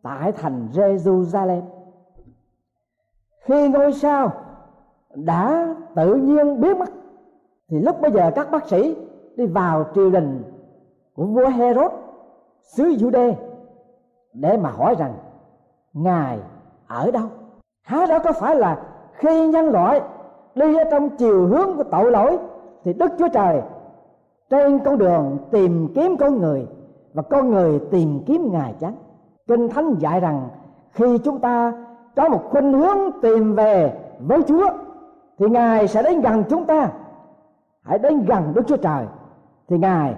tại 0.03 0.33
thành 0.33 0.69
jerusalem. 0.73 1.62
Khi 3.41 3.69
ngôi 3.69 3.93
sao 3.93 4.33
đã 5.14 5.75
tự 5.95 6.14
nhiên 6.14 6.61
biến 6.61 6.79
mất 6.79 6.88
thì 7.71 7.78
lúc 7.78 8.00
bây 8.00 8.11
giờ 8.11 8.30
các 8.35 8.50
bác 8.50 8.66
sĩ 8.66 8.97
đi 9.37 9.47
vào 9.47 9.87
triều 9.94 10.11
đình 10.11 10.42
của 11.14 11.25
vua 11.25 11.49
Herod, 11.49 11.92
xứ 12.62 12.85
Jude, 12.85 13.35
để 14.33 14.56
mà 14.56 14.71
hỏi 14.71 14.94
rằng, 14.99 15.14
ngài 15.92 16.38
ở 16.87 17.11
đâu? 17.11 17.26
Há 17.83 18.06
đó 18.06 18.18
có 18.18 18.33
phải 18.33 18.56
là 18.56 18.83
khi 19.12 19.49
nhân 19.49 19.68
loại 19.68 20.00
đi 20.54 20.76
ở 20.76 20.85
trong 20.90 21.11
chiều 21.11 21.47
hướng 21.47 21.76
của 21.76 21.85
tội 21.85 22.11
lỗi 22.11 22.38
thì 22.85 22.92
đức 22.92 23.12
chúa 23.18 23.28
trời 23.28 23.62
trên 24.50 24.78
con 24.78 24.99
đường 24.99 25.38
tìm 25.50 25.92
kiếm 25.94 26.16
con 26.16 26.38
người 26.38 26.66
và 27.14 27.23
con 27.23 27.50
người 27.50 27.80
tìm 27.90 28.21
kiếm 28.26 28.52
ngài 28.52 28.75
chắn 28.80 28.94
kinh 29.49 29.68
thánh 29.68 29.94
dạy 29.99 30.21
rằng 30.21 30.49
khi 30.92 31.18
chúng 31.18 31.38
ta 31.38 31.73
có 32.16 32.28
một 32.28 32.40
khuynh 32.50 32.73
hướng 32.73 32.99
tìm 33.23 33.54
về 33.54 33.92
với 34.18 34.42
chúa 34.42 34.68
thì 35.38 35.47
ngài 35.49 35.88
sẽ 35.88 36.02
đến 36.02 36.21
gần 36.21 36.44
chúng 36.49 36.64
ta 36.64 36.90
hãy 37.85 37.99
đến 37.99 38.25
gần 38.25 38.53
đức 38.55 38.62
chúa 38.67 38.76
trời, 38.76 39.07
thì 39.69 39.79
ngài 39.79 40.14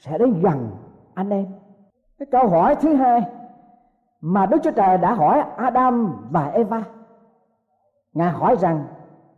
sẽ 0.00 0.18
đến 0.18 0.40
gần 0.42 0.70
anh 1.14 1.30
em. 1.30 1.46
Cái 2.18 2.26
câu 2.30 2.48
hỏi 2.48 2.74
thứ 2.74 2.94
hai 2.94 3.22
mà 4.20 4.46
đức 4.46 4.58
chúa 4.62 4.70
trời 4.70 4.98
đã 4.98 5.14
hỏi 5.14 5.44
adam 5.56 6.16
và 6.30 6.46
eva. 6.46 6.82
Ngài 8.12 8.30
hỏi 8.30 8.56
rằng, 8.56 8.84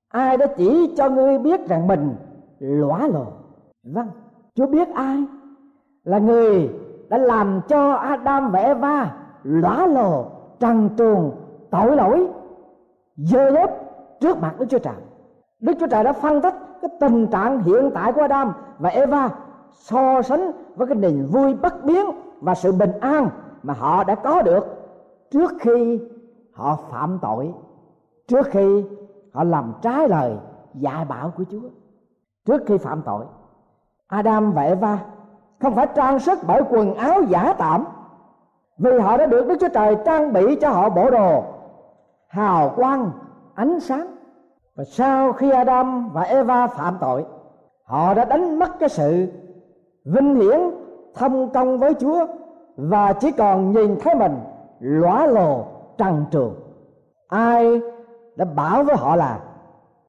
ai 0.08 0.36
đã 0.36 0.46
chỉ 0.46 0.94
cho 0.96 1.08
ngươi 1.08 1.38
biết 1.38 1.68
rằng 1.68 1.86
mình 1.86 2.14
lõa 2.58 3.06
lồ 3.06 3.24
vâng 3.82 4.08
chúa 4.54 4.66
biết 4.66 4.88
ai 4.94 5.24
là 6.04 6.18
người 6.18 6.70
đã 7.08 7.18
làm 7.18 7.60
cho 7.68 7.92
adam 7.92 8.50
và 8.50 8.60
eva 8.60 9.14
lõa 9.42 9.86
lồ 9.86 10.24
trần 10.60 10.90
truồng, 10.98 11.30
tội 11.70 11.96
lỗi, 11.96 12.28
dơ 13.16 13.50
dớp 13.50 13.70
trước 14.20 14.38
mặt 14.38 14.54
đức 14.58 14.66
chúa 14.68 14.78
trời. 14.78 14.94
Đức 15.60 15.72
chúa 15.80 15.86
trời 15.86 16.04
đã 16.04 16.12
phân 16.12 16.40
tích 16.40 16.54
cái 16.82 16.90
tình 17.00 17.26
trạng 17.26 17.62
hiện 17.62 17.90
tại 17.94 18.12
của 18.12 18.20
adam 18.20 18.52
và 18.78 18.90
eva 18.90 19.30
so 19.70 20.22
sánh 20.22 20.52
với 20.76 20.86
cái 20.86 20.96
niềm 20.96 21.26
vui 21.26 21.54
bất 21.54 21.84
biến 21.84 22.06
và 22.40 22.54
sự 22.54 22.72
bình 22.72 22.92
an 23.00 23.28
mà 23.62 23.74
họ 23.74 24.04
đã 24.04 24.14
có 24.14 24.42
được 24.42 24.66
trước 25.30 25.52
khi 25.60 26.00
họ 26.52 26.78
phạm 26.90 27.18
tội, 27.22 27.54
trước 28.28 28.46
khi 28.50 28.84
họ 29.32 29.44
làm 29.44 29.72
trái 29.82 30.08
lời 30.08 30.36
dạy 30.74 31.04
bảo 31.04 31.32
của 31.36 31.44
Chúa, 31.50 31.68
trước 32.44 32.62
khi 32.66 32.78
phạm 32.78 33.02
tội. 33.02 33.24
Adam 34.06 34.52
và 34.52 34.62
Eva 34.62 34.98
không 35.60 35.74
phải 35.74 35.86
trang 35.94 36.18
sức 36.18 36.38
bởi 36.46 36.62
quần 36.70 36.94
áo 36.94 37.22
giả 37.28 37.54
tạm 37.58 37.84
vì 38.78 38.98
họ 38.98 39.16
đã 39.16 39.26
được 39.26 39.46
Đức 39.48 39.56
Chúa 39.60 39.68
Trời 39.68 39.96
trang 40.04 40.32
bị 40.32 40.56
cho 40.60 40.70
họ 40.70 40.88
bộ 40.88 41.10
đồ 41.10 41.44
hào 42.28 42.72
quang, 42.76 43.10
ánh 43.54 43.80
sáng 43.80 44.06
và 44.76 44.84
sau 44.84 45.32
khi 45.32 45.50
Adam 45.50 46.10
và 46.12 46.22
Eva 46.22 46.66
phạm 46.66 46.96
tội, 47.00 47.24
họ 47.84 48.14
đã 48.14 48.24
đánh 48.24 48.58
mất 48.58 48.78
cái 48.80 48.88
sự 48.88 49.26
vinh 50.04 50.34
hiển 50.34 50.60
thông 51.14 51.52
công 51.52 51.78
với 51.78 51.94
Chúa 51.94 52.26
và 52.76 53.12
chỉ 53.12 53.32
còn 53.32 53.72
nhìn 53.72 53.96
thấy 54.00 54.14
mình 54.14 54.38
lõa 54.80 55.26
lồ 55.26 55.64
trần 55.98 56.24
trường 56.30 56.54
ai 57.28 57.80
đã 58.36 58.44
bảo 58.44 58.84
với 58.84 58.96
họ 58.96 59.16
là 59.16 59.40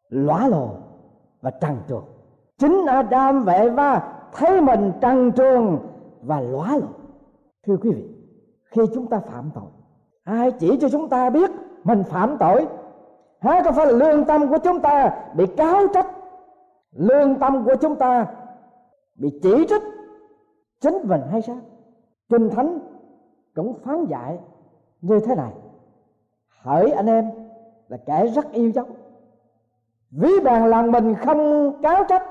lõa 0.10 0.48
lồ 0.48 0.70
và 1.42 1.52
trần 1.52 1.78
trường 1.88 2.06
chính 2.58 2.86
Adam 2.86 3.44
và 3.44 3.54
Eva 3.54 4.14
thấy 4.34 4.62
mình 4.62 4.92
trần 5.02 5.32
trường 5.32 5.80
và 6.22 6.40
lõa 6.40 6.78
lồ. 6.78 6.88
Thưa 7.68 7.78
quý 7.78 7.90
vị, 7.92 8.10
khi 8.66 8.82
chúng 8.94 9.08
ta 9.08 9.20
phạm 9.20 9.52
tội, 9.56 9.70
ai 10.24 10.52
chỉ 10.52 10.78
cho 10.82 10.90
chúng 10.90 11.10
ta 11.10 11.30
biết 11.30 11.52
mình 11.84 12.04
phạm 12.04 12.38
tội 12.40 12.68
há 13.44 13.62
có 13.66 13.72
phải 13.72 13.86
là 13.86 13.92
lương 13.92 14.26
tâm 14.26 14.50
của 14.50 14.58
chúng 14.58 14.80
ta 14.80 15.12
bị 15.34 15.46
cáo 15.58 15.88
trách? 15.94 16.08
Lương 16.92 17.36
tâm 17.36 17.66
của 17.66 17.76
chúng 17.76 17.96
ta 17.96 18.26
bị 19.16 19.40
chỉ 19.44 19.66
trích? 19.70 19.82
Chính 20.82 20.98
mình 21.04 21.22
hay 21.32 21.42
sao? 21.42 21.58
Kinh 22.30 22.50
thánh 22.50 22.80
cũng 23.56 23.74
phán 23.84 24.06
dạy 24.06 24.38
như 25.02 25.20
thế 25.20 25.36
này. 25.36 25.52
Hỡi 26.62 26.92
anh 26.92 27.06
em 27.06 27.30
là 27.88 27.98
kẻ 28.06 28.28
rất 28.28 28.52
yêu 28.52 28.72
dấu. 28.72 28.86
Ví 30.12 30.40
bàn 30.44 30.66
lòng 30.66 30.92
mình 30.92 31.16
không 31.16 31.74
cáo 31.82 32.04
trách, 32.04 32.24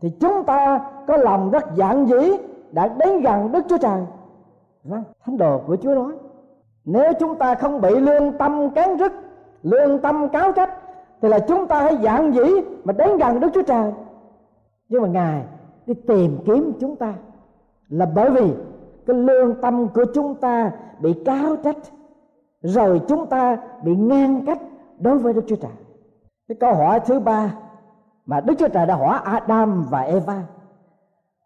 thì 0.00 0.10
chúng 0.20 0.44
ta 0.44 0.90
có 1.06 1.16
lòng 1.16 1.50
rất 1.50 1.64
dạng 1.76 2.08
dĩ 2.08 2.36
đã 2.70 2.88
đến 2.88 3.20
gần 3.20 3.52
đức 3.52 3.64
chúa 3.68 3.78
trời. 3.78 4.00
Vâng 4.84 5.04
thánh 5.24 5.36
đồ 5.36 5.60
của 5.66 5.76
chúa 5.76 5.94
nói, 5.94 6.12
nếu 6.84 7.12
chúng 7.20 7.38
ta 7.38 7.54
không 7.54 7.80
bị 7.80 7.90
lương 7.90 8.38
tâm 8.38 8.70
cán 8.70 8.96
rứt 8.96 9.12
lương 9.64 9.98
tâm 9.98 10.28
cáo 10.28 10.52
trách, 10.52 10.70
thì 11.22 11.28
là 11.28 11.38
chúng 11.38 11.66
ta 11.66 11.82
hãy 11.82 11.96
dạng 12.02 12.34
dĩ 12.34 12.52
mà 12.84 12.92
đến 12.92 13.16
gần 13.18 13.40
đức 13.40 13.48
chúa 13.54 13.62
trời 13.62 13.92
nhưng 14.88 15.02
mà 15.02 15.08
ngài 15.08 15.42
đi 15.86 15.94
tìm 15.94 16.38
kiếm 16.46 16.72
chúng 16.80 16.96
ta 16.96 17.14
là 17.88 18.06
bởi 18.14 18.30
vì 18.30 18.52
cái 19.06 19.16
lương 19.16 19.60
tâm 19.60 19.88
của 19.88 20.04
chúng 20.14 20.34
ta 20.34 20.72
bị 21.00 21.14
cáo 21.24 21.56
trách, 21.56 21.76
rồi 22.62 23.00
chúng 23.08 23.26
ta 23.26 23.56
bị 23.82 23.96
ngang 23.96 24.44
cách 24.46 24.58
đối 24.98 25.18
với 25.18 25.32
Đức 25.32 25.44
Chúa 25.46 25.56
Trời. 25.56 25.72
Cái 26.48 26.56
câu 26.60 26.74
hỏi 26.74 27.00
thứ 27.00 27.20
ba 27.20 27.54
mà 28.26 28.40
Đức 28.40 28.54
Chúa 28.58 28.68
Trời 28.68 28.86
đã 28.86 28.94
hỏi 28.94 29.18
Adam 29.24 29.86
và 29.90 30.00
Eva. 30.00 30.42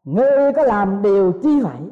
Ngươi 0.05 0.53
có 0.53 0.63
làm 0.63 1.03
điều 1.03 1.33
chi 1.43 1.61
vậy? 1.61 1.91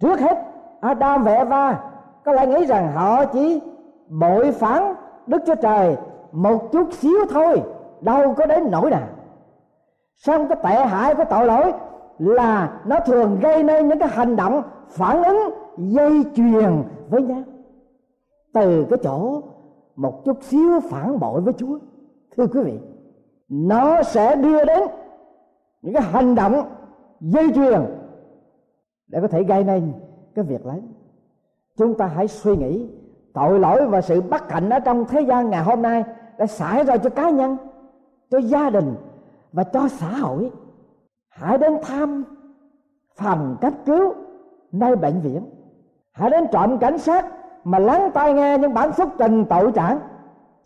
Trước 0.00 0.20
hết, 0.20 0.38
Adam 0.80 1.22
và 1.22 1.32
Eva 1.32 1.80
có 2.24 2.32
lẽ 2.32 2.46
nghĩ 2.46 2.66
rằng 2.66 2.92
họ 2.92 3.24
chỉ 3.24 3.60
bội 4.08 4.52
phản 4.52 4.94
Đức 5.26 5.42
Chúa 5.46 5.54
Trời 5.54 5.96
một 6.32 6.72
chút 6.72 6.92
xíu 6.92 7.18
thôi, 7.30 7.62
đâu 8.00 8.34
có 8.34 8.46
đến 8.46 8.70
nỗi 8.70 8.90
nào. 8.90 9.08
Xong 10.16 10.48
cái 10.48 10.58
tệ 10.62 10.86
hại 10.86 11.14
của 11.14 11.24
tội 11.30 11.46
lỗi 11.46 11.72
là 12.18 12.80
nó 12.86 13.00
thường 13.06 13.38
gây 13.40 13.62
nên 13.62 13.88
những 13.88 13.98
cái 13.98 14.08
hành 14.08 14.36
động 14.36 14.62
phản 14.88 15.22
ứng 15.22 15.38
dây 15.76 16.24
chuyền 16.34 16.82
với 17.08 17.22
nhau 17.22 17.42
từ 18.54 18.86
cái 18.90 18.98
chỗ 19.02 19.42
một 19.96 20.24
chút 20.24 20.42
xíu 20.42 20.80
phản 20.80 21.20
bội 21.20 21.40
với 21.40 21.52
Chúa 21.52 21.78
thưa 22.36 22.46
quý 22.46 22.60
vị 22.60 22.78
nó 23.48 24.02
sẽ 24.02 24.36
đưa 24.36 24.64
đến 24.64 24.82
những 25.82 25.94
cái 25.94 26.02
hành 26.02 26.34
động 26.34 26.62
dây 27.20 27.52
chuyền 27.54 27.80
để 29.08 29.20
có 29.20 29.28
thể 29.28 29.42
gây 29.42 29.64
nên 29.64 29.92
cái 30.34 30.44
việc 30.44 30.66
lớn 30.66 30.92
chúng 31.76 31.94
ta 31.94 32.06
hãy 32.06 32.28
suy 32.28 32.56
nghĩ 32.56 32.88
tội 33.36 33.58
lỗi 33.60 33.86
và 33.86 34.00
sự 34.00 34.20
bất 34.20 34.50
hạnh 34.50 34.70
ở 34.70 34.78
trong 34.78 35.04
thế 35.04 35.20
gian 35.20 35.50
ngày 35.50 35.62
hôm 35.62 35.82
nay 35.82 36.04
đã 36.38 36.46
xảy 36.46 36.84
ra 36.84 36.96
cho 36.96 37.10
cá 37.10 37.30
nhân, 37.30 37.56
cho 38.30 38.38
gia 38.38 38.70
đình 38.70 38.94
và 39.52 39.64
cho 39.64 39.88
xã 39.88 40.08
hội. 40.08 40.50
Hãy 41.28 41.58
đến 41.58 41.78
thăm 41.82 42.24
phòng 43.14 43.56
cấp 43.60 43.72
cứu 43.86 44.14
nơi 44.72 44.96
bệnh 44.96 45.20
viện. 45.20 45.50
Hãy 46.12 46.30
đến 46.30 46.46
trộm 46.52 46.78
cảnh 46.78 46.98
sát 46.98 47.26
mà 47.64 47.78
lắng 47.78 48.10
tai 48.14 48.34
nghe 48.34 48.58
những 48.58 48.74
bản 48.74 48.92
phúc 48.92 49.08
trình 49.18 49.44
tội 49.44 49.72
trạng. 49.72 49.98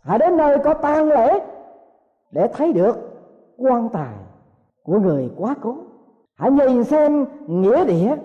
Hãy 0.00 0.18
đến 0.18 0.36
nơi 0.36 0.58
có 0.64 0.74
tang 0.74 1.08
lễ 1.08 1.40
để 2.30 2.48
thấy 2.52 2.72
được 2.72 2.96
quan 3.56 3.88
tài 3.88 4.14
của 4.82 4.98
người 4.98 5.30
quá 5.36 5.54
cố. 5.60 5.76
Hãy 6.34 6.50
nhìn 6.50 6.84
xem 6.84 7.26
nghĩa 7.46 7.84
địa. 7.84 8.16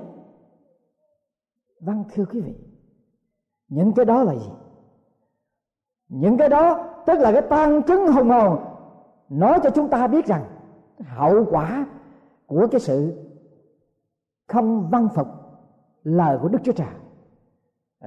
Vâng 1.80 2.04
thưa 2.14 2.26
quý 2.32 2.42
vị 2.42 2.65
những 3.68 3.94
cái 3.94 4.06
đó 4.06 4.24
là 4.24 4.36
gì? 4.36 4.52
Những 6.10 6.38
cái 6.38 6.50
đó 6.50 6.88
tức 7.06 7.20
là 7.20 7.32
cái 7.32 7.42
tăng 7.42 7.82
chứng 7.84 8.08
hùng 8.08 8.30
hồn. 8.30 8.60
Nói 9.30 9.60
cho 9.64 9.70
chúng 9.70 9.90
ta 9.90 10.08
biết 10.08 10.26
rằng 10.26 10.44
hậu 11.00 11.46
quả 11.50 11.86
của 12.48 12.68
cái 12.72 12.80
sự 12.80 13.14
không 14.48 14.90
văn 14.90 15.08
phục 15.16 15.28
lời 16.04 16.38
của 16.42 16.48
đức 16.48 16.60
chúa 16.64 16.72
trời 16.72 16.88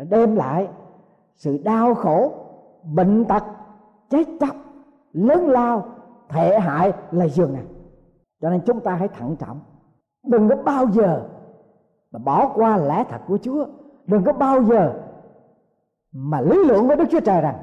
đem 0.08 0.36
lại 0.36 0.68
sự 1.36 1.58
đau 1.64 1.94
khổ, 1.94 2.32
bệnh 2.94 3.24
tật, 3.24 3.42
chết 4.10 4.24
chóc, 4.40 4.56
lớn 5.12 5.48
lao, 5.48 5.88
thệ 6.28 6.58
hại 6.60 6.92
là 7.10 7.28
giường 7.28 7.52
này 7.52 7.64
cho 8.40 8.50
nên 8.50 8.60
chúng 8.66 8.80
ta 8.80 8.94
hãy 8.94 9.08
thận 9.08 9.36
trọng. 9.36 9.60
Đừng 10.26 10.48
có 10.48 10.56
bao 10.56 10.86
giờ 10.92 11.28
mà 12.12 12.18
bỏ 12.18 12.52
qua 12.54 12.76
lẽ 12.76 13.04
thật 13.08 13.20
của 13.26 13.38
chúa. 13.42 13.66
Đừng 14.06 14.24
có 14.24 14.32
bao 14.32 14.64
giờ 14.64 15.00
mà 16.20 16.40
lý 16.40 16.64
luận 16.64 16.88
với 16.88 16.96
đức 16.96 17.04
chúa 17.10 17.20
trời 17.20 17.40
rằng, 17.40 17.62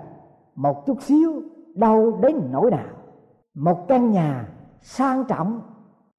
một 0.55 0.85
chút 0.85 1.01
xíu 1.01 1.41
đau 1.75 2.19
đến 2.21 2.51
nỗi 2.51 2.71
nào. 2.71 2.87
Một 3.53 3.85
căn 3.87 4.11
nhà 4.11 4.47
sang 4.81 5.25
trọng, 5.25 5.61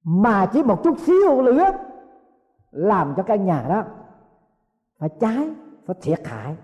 mà 0.04 0.46
chỉ 0.52 0.62
một 0.62 0.82
chút 0.84 0.98
xíu 0.98 1.42
lửa, 1.42 1.72
làm 2.70 3.14
cho 3.16 3.22
căn 3.22 3.44
nhà 3.44 3.66
đó 3.68 3.84
phải 4.98 5.08
cháy, 5.20 5.50
phải 5.86 5.96
thiệt 6.02 6.26
hại 6.26 6.56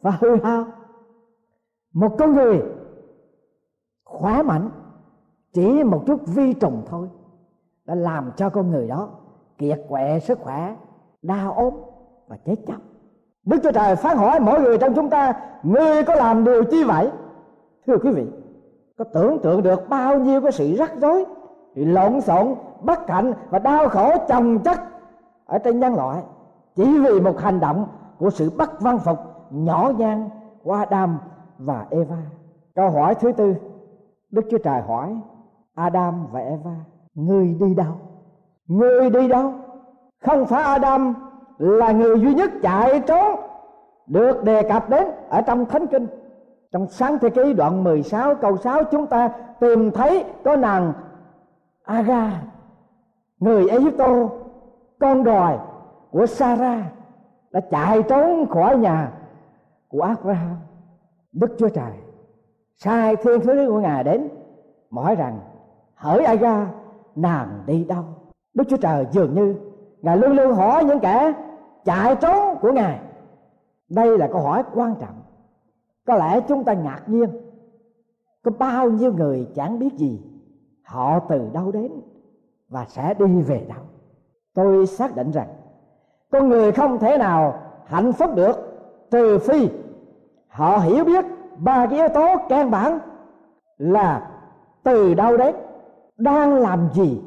và 0.00 0.10
hư 0.10 0.36
hao. 0.44 0.64
Một 1.92 2.16
con 2.18 2.34
người 2.34 2.62
khỏe 4.04 4.42
mạnh, 4.42 4.70
chỉ 5.52 5.84
một 5.84 6.02
chút 6.06 6.20
vi 6.26 6.52
trùng 6.54 6.82
thôi, 6.86 7.08
đã 7.84 7.94
làm 7.94 8.32
cho 8.36 8.50
con 8.50 8.70
người 8.70 8.88
đó 8.88 9.10
kiệt 9.58 9.80
quệ 9.88 10.20
sức 10.20 10.38
khỏe, 10.38 10.76
đau 11.22 11.52
ốm 11.52 11.74
và 12.28 12.36
chết 12.36 12.56
chóc 12.66 12.91
đức 13.44 13.56
chúa 13.62 13.72
trời 13.72 13.96
phán 13.96 14.16
hỏi 14.16 14.40
mỗi 14.40 14.60
người 14.60 14.78
trong 14.78 14.94
chúng 14.94 15.10
ta, 15.10 15.34
ngươi 15.62 16.02
có 16.02 16.14
làm 16.14 16.44
điều 16.44 16.64
chi 16.64 16.84
vậy? 16.84 17.10
Thưa 17.86 17.96
quý 17.98 18.10
vị, 18.10 18.26
có 18.98 19.04
tưởng 19.04 19.38
tượng 19.42 19.62
được 19.62 19.88
bao 19.88 20.18
nhiêu 20.18 20.40
cái 20.40 20.52
sự 20.52 20.74
rắc 20.74 20.92
rối 21.00 21.24
lộn 21.74 22.20
xộn, 22.20 22.54
bất 22.80 23.08
hạnh 23.10 23.32
và 23.50 23.58
đau 23.58 23.88
khổ 23.88 24.12
chồng 24.28 24.58
chất 24.58 24.80
ở 25.46 25.58
trên 25.58 25.80
nhân 25.80 25.94
loại 25.94 26.22
chỉ 26.74 26.98
vì 26.98 27.20
một 27.20 27.38
hành 27.40 27.60
động 27.60 27.86
của 28.18 28.30
sự 28.30 28.50
bất 28.58 28.80
văn 28.80 28.98
phục, 28.98 29.18
nhỏ 29.50 29.92
nhan 29.98 30.28
của 30.62 30.72
Adam 30.72 31.18
và 31.58 31.86
Eva. 31.90 32.16
Câu 32.74 32.90
hỏi 32.90 33.14
thứ 33.14 33.32
tư, 33.32 33.54
Đức 34.30 34.42
Chúa 34.50 34.58
Trời 34.58 34.80
hỏi 34.80 35.16
Adam 35.74 36.26
và 36.32 36.40
Eva 36.40 36.74
người 37.14 37.56
đi 37.60 37.74
đâu? 37.74 37.92
Người 38.66 39.10
đi 39.10 39.28
đâu? 39.28 39.52
Không 40.22 40.46
phải 40.46 40.62
Adam 40.62 41.14
là 41.62 41.92
người 41.92 42.20
duy 42.20 42.34
nhất 42.34 42.50
chạy 42.62 43.00
trốn, 43.00 43.40
được 44.06 44.44
đề 44.44 44.62
cập 44.62 44.90
đến 44.90 45.06
ở 45.28 45.42
trong 45.42 45.66
thánh 45.66 45.86
kinh. 45.86 46.06
Trong 46.72 46.86
sáng 46.88 47.18
thế 47.18 47.30
ký 47.30 47.52
đoạn 47.52 47.84
16 47.84 48.34
câu 48.34 48.56
6 48.56 48.84
chúng 48.84 49.06
ta 49.06 49.30
tìm 49.60 49.90
thấy 49.90 50.24
có 50.44 50.56
nàng 50.56 50.92
Aga 51.84 52.42
người 53.40 53.68
Egypto 53.68 54.28
con 55.00 55.24
đòi 55.24 55.58
của 56.10 56.26
Sarah 56.26 56.84
đã 57.50 57.60
chạy 57.60 58.02
trốn 58.02 58.46
khỏi 58.50 58.78
nhà 58.78 59.12
của 59.88 60.02
Abraham 60.02 60.56
Đức 61.32 61.56
Chúa 61.58 61.68
Trời, 61.68 61.92
sai 62.76 63.16
thiên 63.16 63.40
sứ 63.40 63.66
của 63.68 63.80
ngài 63.80 64.04
đến 64.04 64.28
hỏi 64.90 65.14
rằng, 65.14 65.40
hỡi 65.94 66.24
Aga 66.24 66.66
nàng 67.16 67.62
đi 67.66 67.84
đâu? 67.84 68.04
Đức 68.54 68.64
Chúa 68.68 68.76
Trời 68.76 69.06
dường 69.10 69.34
như 69.34 69.54
ngài 70.02 70.16
luôn 70.16 70.32
luôn 70.32 70.52
hỏi 70.52 70.84
những 70.84 71.00
kẻ 71.00 71.32
chạy 71.84 72.16
trốn 72.16 72.58
của 72.60 72.72
ngài. 72.72 73.00
Đây 73.88 74.18
là 74.18 74.28
câu 74.32 74.40
hỏi 74.40 74.62
quan 74.74 74.94
trọng. 75.00 75.22
Có 76.06 76.14
lẽ 76.14 76.40
chúng 76.48 76.64
ta 76.64 76.72
ngạc 76.72 77.02
nhiên, 77.06 77.30
có 78.42 78.50
bao 78.58 78.90
nhiêu 78.90 79.12
người 79.12 79.48
chẳng 79.54 79.78
biết 79.78 79.92
gì, 79.96 80.22
họ 80.84 81.20
từ 81.28 81.50
đâu 81.52 81.72
đến 81.72 81.92
và 82.68 82.84
sẽ 82.88 83.14
đi 83.14 83.42
về 83.42 83.66
đâu. 83.68 83.84
Tôi 84.54 84.86
xác 84.86 85.16
định 85.16 85.30
rằng 85.30 85.48
con 86.30 86.48
người 86.48 86.72
không 86.72 86.98
thể 86.98 87.18
nào 87.18 87.60
hạnh 87.86 88.12
phúc 88.12 88.30
được 88.34 88.56
trừ 89.10 89.38
phi 89.38 89.68
họ 90.48 90.78
hiểu 90.78 91.04
biết 91.04 91.24
ba 91.56 91.86
cái 91.86 91.98
yếu 91.98 92.08
tố 92.08 92.36
căn 92.48 92.70
bản 92.70 92.98
là 93.78 94.30
từ 94.82 95.14
đâu 95.14 95.36
đến, 95.36 95.54
đang 96.16 96.54
làm 96.54 96.88
gì 96.92 97.22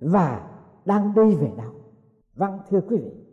và 0.00 0.40
đang 0.84 1.14
đi 1.14 1.34
về 1.34 1.50
đâu. 1.56 1.70
Vâng 2.34 2.58
thưa 2.70 2.80
quý 2.80 2.96
vị 2.96 3.23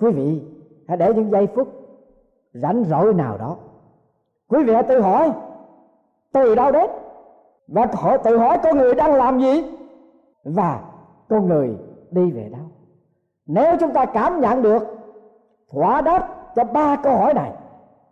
quý 0.00 0.10
vị 0.10 0.42
hãy 0.88 0.96
để 0.96 1.14
những 1.14 1.30
giây 1.30 1.48
phút 1.54 1.68
rảnh 2.52 2.84
rỗi 2.84 3.14
nào 3.14 3.38
đó. 3.38 3.56
Quý 4.48 4.64
vị 4.64 4.72
hãy 4.72 4.82
tự 4.82 5.00
hỏi, 5.00 5.32
từ 6.32 6.54
đâu 6.54 6.72
đến? 6.72 6.90
Và 7.68 7.86
hỏi 7.92 8.18
tự 8.24 8.38
hỏi 8.38 8.58
con 8.62 8.78
người 8.78 8.94
đang 8.94 9.14
làm 9.14 9.40
gì? 9.40 9.64
Và 10.44 10.80
con 11.28 11.48
người 11.48 11.78
đi 12.10 12.30
về 12.30 12.48
đâu? 12.48 12.60
Nếu 13.46 13.76
chúng 13.80 13.92
ta 13.92 14.04
cảm 14.04 14.40
nhận 14.40 14.62
được 14.62 14.82
thỏa 15.72 16.00
đáp 16.00 16.28
cho 16.56 16.64
ba 16.64 16.96
câu 16.96 17.16
hỏi 17.16 17.34
này, 17.34 17.52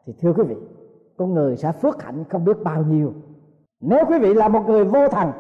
thì 0.06 0.12
thưa 0.20 0.32
quý 0.32 0.42
vị, 0.42 0.56
con 1.16 1.34
người 1.34 1.56
sẽ 1.56 1.72
phước 1.72 2.02
hạnh 2.02 2.24
không 2.28 2.44
biết 2.44 2.62
bao 2.64 2.82
nhiêu. 2.82 3.12
Nếu 3.80 4.04
quý 4.08 4.18
vị 4.18 4.34
là 4.34 4.48
một 4.48 4.68
người 4.68 4.84
vô 4.84 5.08
thần, 5.08 5.32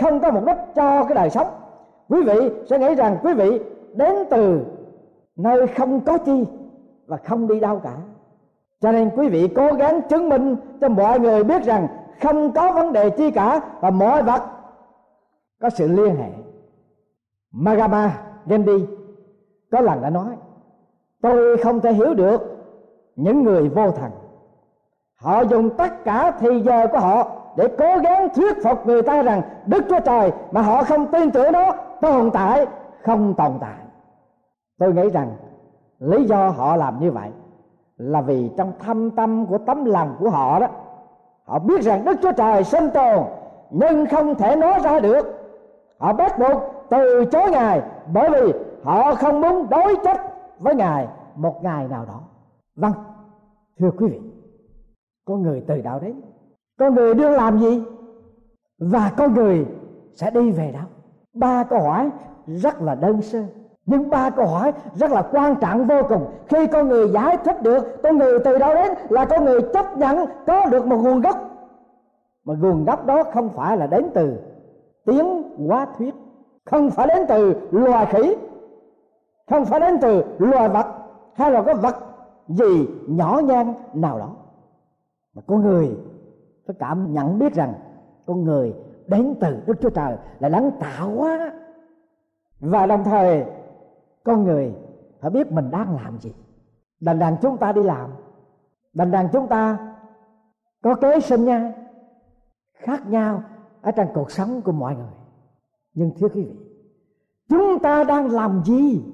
không 0.00 0.20
có 0.20 0.30
mục 0.30 0.44
đích 0.46 0.56
cho 0.74 1.04
cái 1.04 1.14
đời 1.14 1.30
sống, 1.30 1.46
quý 2.08 2.22
vị 2.22 2.50
sẽ 2.70 2.78
nghĩ 2.78 2.94
rằng 2.94 3.18
quý 3.22 3.34
vị 3.34 3.60
đến 3.94 4.14
từ 4.30 4.60
nơi 5.38 5.66
không 5.66 6.00
có 6.00 6.18
chi 6.18 6.44
và 7.06 7.16
không 7.16 7.48
đi 7.48 7.60
đâu 7.60 7.80
cả. 7.84 7.96
Cho 8.80 8.92
nên 8.92 9.10
quý 9.16 9.28
vị 9.28 9.48
cố 9.56 9.72
gắng 9.72 10.00
chứng 10.08 10.28
minh 10.28 10.56
cho 10.80 10.88
mọi 10.88 11.20
người 11.20 11.44
biết 11.44 11.64
rằng 11.64 11.88
không 12.22 12.52
có 12.52 12.72
vấn 12.72 12.92
đề 12.92 13.10
chi 13.10 13.30
cả 13.30 13.60
và 13.80 13.90
mọi 13.90 14.22
vật 14.22 14.42
có 15.60 15.70
sự 15.70 15.88
liên 15.88 16.16
hệ. 16.16 16.30
Magama 17.52 18.18
Gandhi 18.46 18.86
có 19.70 19.80
lần 19.80 20.02
đã 20.02 20.10
nói, 20.10 20.36
tôi 21.22 21.56
không 21.56 21.80
thể 21.80 21.92
hiểu 21.92 22.14
được 22.14 22.40
những 23.16 23.42
người 23.42 23.68
vô 23.68 23.90
thần. 23.90 24.10
Họ 25.16 25.40
dùng 25.40 25.70
tất 25.76 26.04
cả 26.04 26.30
thời 26.30 26.62
giờ 26.62 26.86
của 26.92 26.98
họ 26.98 27.30
để 27.56 27.68
cố 27.78 27.98
gắng 28.02 28.28
thuyết 28.34 28.62
phục 28.62 28.86
người 28.86 29.02
ta 29.02 29.22
rằng 29.22 29.42
đức 29.66 29.84
chúa 29.88 30.00
trời 30.00 30.32
mà 30.50 30.62
họ 30.62 30.82
không 30.82 31.06
tin 31.06 31.30
tưởng 31.30 31.52
nó 31.52 31.72
tồn 32.00 32.30
tại, 32.30 32.66
không 33.02 33.34
tồn 33.34 33.52
tại 33.60 33.87
tôi 34.78 34.94
nghĩ 34.94 35.10
rằng 35.10 35.36
lý 35.98 36.24
do 36.24 36.48
họ 36.48 36.76
làm 36.76 37.00
như 37.00 37.10
vậy 37.10 37.30
là 37.96 38.20
vì 38.20 38.50
trong 38.56 38.72
thâm 38.78 39.10
tâm 39.10 39.46
của 39.46 39.58
tấm 39.58 39.84
lòng 39.84 40.16
của 40.18 40.30
họ 40.30 40.60
đó, 40.60 40.66
họ 41.44 41.58
biết 41.58 41.82
rằng 41.82 42.04
đức 42.04 42.18
chúa 42.22 42.32
trời 42.32 42.64
sinh 42.64 42.90
tồn, 42.94 43.24
nhưng 43.70 44.06
không 44.06 44.34
thể 44.34 44.56
nói 44.56 44.80
ra 44.84 45.00
được. 45.00 45.26
Họ 45.98 46.12
bắt 46.12 46.38
buộc 46.38 46.62
từ 46.90 47.24
chối 47.24 47.50
ngài 47.50 47.82
bởi 48.12 48.30
vì 48.30 48.52
họ 48.82 49.14
không 49.14 49.40
muốn 49.40 49.66
đối 49.70 49.96
chất 50.04 50.20
với 50.58 50.74
ngài 50.74 51.08
một 51.34 51.62
ngày 51.62 51.88
nào 51.88 52.04
đó. 52.06 52.20
Vâng 52.76 52.92
thưa 53.78 53.90
quý 53.98 54.06
vị, 54.08 54.20
con 55.24 55.42
người 55.42 55.64
từ 55.66 55.80
đạo 55.82 56.00
đến, 56.00 56.20
con 56.78 56.94
người 56.94 57.14
đương 57.14 57.32
làm 57.32 57.58
gì 57.58 57.82
và 58.78 59.12
con 59.16 59.34
người 59.34 59.66
sẽ 60.14 60.30
đi 60.30 60.50
về 60.50 60.72
đâu? 60.72 60.84
Ba 61.32 61.64
câu 61.64 61.80
hỏi 61.80 62.10
rất 62.46 62.82
là 62.82 62.94
đơn 62.94 63.22
sơ 63.22 63.44
nhưng 63.88 64.10
ba 64.10 64.30
câu 64.30 64.46
hỏi 64.46 64.72
rất 64.94 65.10
là 65.10 65.22
quan 65.22 65.56
trọng 65.56 65.86
vô 65.86 66.02
cùng. 66.08 66.26
Khi 66.48 66.66
con 66.66 66.88
người 66.88 67.08
giải 67.08 67.36
thích 67.44 67.62
được, 67.62 68.02
con 68.02 68.18
người 68.18 68.38
từ 68.38 68.58
đâu 68.58 68.74
đến 68.74 68.92
là 69.08 69.24
con 69.24 69.44
người 69.44 69.60
chấp 69.72 69.96
nhận 69.96 70.26
có 70.46 70.66
được 70.66 70.86
một 70.86 70.96
nguồn 70.96 71.20
gốc. 71.20 71.36
Mà 72.44 72.54
nguồn 72.60 72.84
gốc 72.84 73.06
đó 73.06 73.22
không 73.32 73.48
phải 73.48 73.76
là 73.76 73.86
đến 73.86 74.10
từ 74.14 74.36
tiếng 75.06 75.42
hóa 75.68 75.86
thuyết, 75.98 76.14
không 76.64 76.90
phải 76.90 77.06
đến 77.06 77.26
từ 77.28 77.54
loài 77.70 78.06
khỉ, 78.06 78.36
không 79.50 79.64
phải 79.64 79.80
đến 79.80 79.98
từ 80.00 80.24
loài 80.38 80.68
vật 80.68 80.86
hay 81.34 81.50
là 81.50 81.62
có 81.62 81.74
vật 81.74 81.96
gì 82.48 82.88
nhỏ 83.08 83.40
nhan 83.44 83.74
nào 83.94 84.18
đó. 84.18 84.30
Mà 85.34 85.42
con 85.46 85.60
người 85.60 85.96
phải 86.66 86.76
cảm 86.78 87.12
nhận 87.12 87.38
biết 87.38 87.54
rằng 87.54 87.74
con 88.26 88.44
người 88.44 88.74
đến 89.06 89.34
từ 89.40 89.56
đức 89.66 89.80
chúa 89.80 89.90
trời 89.90 90.16
là 90.40 90.48
đấng 90.48 90.70
tạo 90.70 91.10
hóa. 91.10 91.52
Và 92.60 92.86
đồng 92.86 93.04
thời 93.04 93.44
con 94.28 94.44
người 94.44 94.74
phải 95.20 95.30
biết 95.30 95.52
mình 95.52 95.70
đang 95.70 95.96
làm 95.96 96.18
gì. 96.18 96.34
Đành 97.00 97.18
đàn 97.18 97.36
chúng 97.42 97.56
ta 97.56 97.72
đi 97.72 97.82
làm. 97.82 98.10
Đành 98.92 99.10
đàn 99.10 99.28
chúng 99.32 99.48
ta 99.48 99.78
có 100.82 100.94
kế 100.94 101.20
sinh 101.20 101.44
nha 101.44 101.72
khác 102.74 103.06
nhau 103.06 103.42
ở 103.82 103.90
trong 103.90 104.08
cuộc 104.14 104.30
sống 104.30 104.60
của 104.62 104.72
mọi 104.72 104.94
người. 104.96 105.12
Nhưng 105.94 106.10
thưa 106.18 106.28
quý 106.28 106.42
vị, 106.42 106.56
chúng 107.48 107.78
ta 107.82 108.04
đang 108.04 108.30
làm 108.30 108.62
gì? 108.64 109.04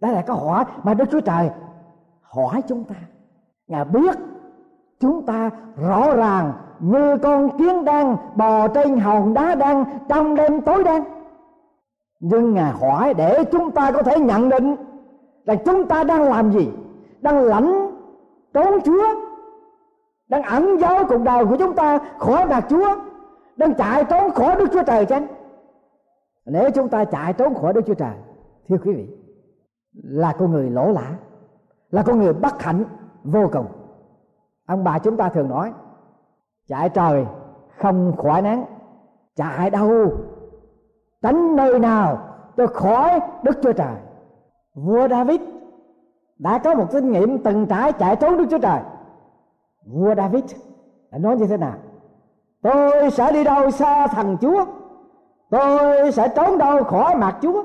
Đây 0.00 0.12
là 0.12 0.22
câu 0.22 0.36
hỏi 0.36 0.64
mà 0.82 0.94
đức 0.94 1.04
chúa 1.10 1.20
trời 1.20 1.50
hỏi 2.22 2.62
chúng 2.68 2.84
ta. 2.84 2.96
Ngài 3.66 3.84
biết 3.84 4.16
chúng 5.00 5.26
ta 5.26 5.50
rõ 5.76 6.16
ràng 6.16 6.52
như 6.80 7.18
con 7.22 7.58
kiến 7.58 7.84
đang 7.84 8.16
bò 8.36 8.68
trên 8.68 8.98
hòn 8.98 9.34
đá 9.34 9.54
đang 9.54 9.98
trong 10.08 10.34
đêm 10.34 10.60
tối 10.60 10.84
đen 10.84 11.04
nhưng 12.28 12.54
ngài 12.54 12.72
hỏi 12.72 13.14
để 13.14 13.44
chúng 13.52 13.70
ta 13.70 13.92
có 13.92 14.02
thể 14.02 14.20
nhận 14.20 14.48
định 14.48 14.76
rằng 15.44 15.58
chúng 15.64 15.88
ta 15.88 16.04
đang 16.04 16.22
làm 16.22 16.52
gì, 16.52 16.70
đang 17.20 17.42
lãnh 17.44 17.90
trốn 18.54 18.80
chúa, 18.84 19.04
đang 20.28 20.42
ẩn 20.42 20.76
giấu 20.80 21.06
cuộc 21.08 21.22
đời 21.24 21.46
của 21.46 21.56
chúng 21.56 21.74
ta 21.74 21.98
khỏi 22.18 22.46
mặt 22.46 22.66
chúa, 22.70 22.96
đang 23.56 23.74
chạy 23.74 24.04
trốn 24.04 24.30
khỏi 24.30 24.56
đức 24.56 24.66
chúa 24.72 24.82
trời 24.82 25.06
chăng? 25.06 25.26
Nếu 26.46 26.70
chúng 26.70 26.88
ta 26.88 27.04
chạy 27.04 27.32
trốn 27.32 27.54
khỏi 27.54 27.72
đức 27.72 27.80
chúa 27.86 27.94
trời, 27.94 28.14
thưa 28.68 28.76
quý 28.84 28.94
vị, 28.94 29.08
là 30.02 30.32
con 30.32 30.52
người 30.52 30.70
lỗ 30.70 30.92
lã, 30.92 31.12
là 31.90 32.02
con 32.02 32.18
người 32.18 32.32
bất 32.32 32.62
hạnh, 32.62 32.84
vô 33.24 33.50
cùng. 33.52 33.66
Ông 34.66 34.84
bà 34.84 34.98
chúng 34.98 35.16
ta 35.16 35.28
thường 35.28 35.48
nói, 35.48 35.72
chạy 36.68 36.88
trời 36.88 37.26
không 37.78 38.16
khỏi 38.16 38.42
nắng 38.42 38.64
chạy 39.36 39.70
đâu? 39.70 40.12
Tránh 41.22 41.56
nơi 41.56 41.78
nào 41.78 42.18
cho 42.56 42.66
khỏi 42.66 43.20
đức 43.42 43.58
chúa 43.62 43.72
trời. 43.72 43.96
Vua 44.74 45.08
david 45.08 45.40
đã 46.38 46.58
có 46.58 46.74
một 46.74 46.86
kinh 46.92 47.12
nghiệm 47.12 47.38
từng 47.38 47.66
trải 47.66 47.92
chạy 47.92 48.16
trốn 48.16 48.36
đức 48.36 48.46
chúa 48.50 48.58
trời. 48.58 48.80
Vua 49.86 50.14
david 50.14 50.44
đã 51.10 51.18
nói 51.18 51.36
như 51.36 51.46
thế 51.46 51.56
nào? 51.56 51.74
Tôi 52.62 53.10
sẽ 53.10 53.32
đi 53.32 53.44
đâu 53.44 53.70
xa 53.70 54.06
thần 54.06 54.36
chúa? 54.40 54.64
Tôi 55.50 56.12
sẽ 56.12 56.28
trốn 56.28 56.58
đâu 56.58 56.84
khỏi 56.84 57.14
mặt 57.16 57.36
chúa? 57.42 57.64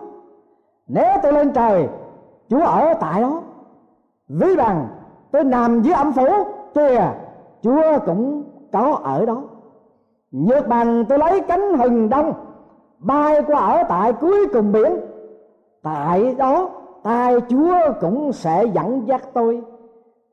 Nếu 0.87 1.17
tôi 1.23 1.33
lên 1.33 1.53
trời, 1.53 1.89
chúa 2.49 2.61
ở 2.61 2.93
tại 2.93 3.21
đó. 3.21 3.41
Ví 4.27 4.55
bằng 4.55 4.87
tôi 5.31 5.43
nằm 5.43 5.81
dưới 5.81 5.93
âm 5.93 6.13
phủ 6.13 6.27
kìa 6.73 7.11
chúa 7.61 7.99
cũng 8.05 8.43
có 8.71 8.99
ở 9.03 9.25
đó. 9.25 9.43
Nhược 10.31 10.67
bằng 10.67 11.05
tôi 11.05 11.19
lấy 11.19 11.41
cánh 11.41 11.73
hừng 11.77 12.09
đông 12.09 12.33
bay 13.01 13.41
qua 13.47 13.59
ở 13.59 13.83
tại 13.89 14.13
cuối 14.13 14.47
cùng 14.53 14.71
biển. 14.71 14.97
Tại 15.83 16.35
đó, 16.37 16.69
tai 17.03 17.35
chúa 17.49 17.75
cũng 18.01 18.31
sẽ 18.33 18.65
dẫn 18.73 19.07
dắt 19.07 19.21
tôi. 19.33 19.61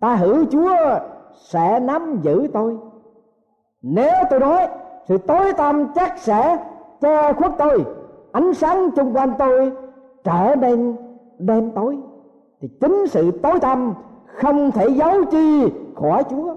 Ta 0.01 0.15
hữu 0.15 0.45
chúa 0.51 0.77
sẽ 1.35 1.81
nắm 1.81 2.21
giữ 2.23 2.49
tôi. 2.53 2.79
Nếu 3.83 4.15
tôi 4.31 4.41
nói, 4.41 4.69
thì 5.07 5.19
tối 5.19 5.53
tâm 5.57 5.93
chắc 5.95 6.19
sẽ 6.19 6.59
che 7.01 7.33
khuất 7.33 7.53
tôi. 7.59 7.85
Ánh 8.33 8.55
sáng 8.55 8.91
chung 8.91 9.17
quanh 9.17 9.33
tôi 9.39 9.73
trở 10.25 10.55
nên 10.55 10.97
đêm 11.39 11.71
tối. 11.71 11.99
Thì 12.61 12.69
chính 12.81 13.07
sự 13.07 13.31
tối 13.31 13.61
tâm 13.61 13.95
không 14.25 14.71
thể 14.71 14.89
giấu 14.89 15.25
chi 15.25 15.73
khỏi 15.97 16.25
chúa. 16.31 16.55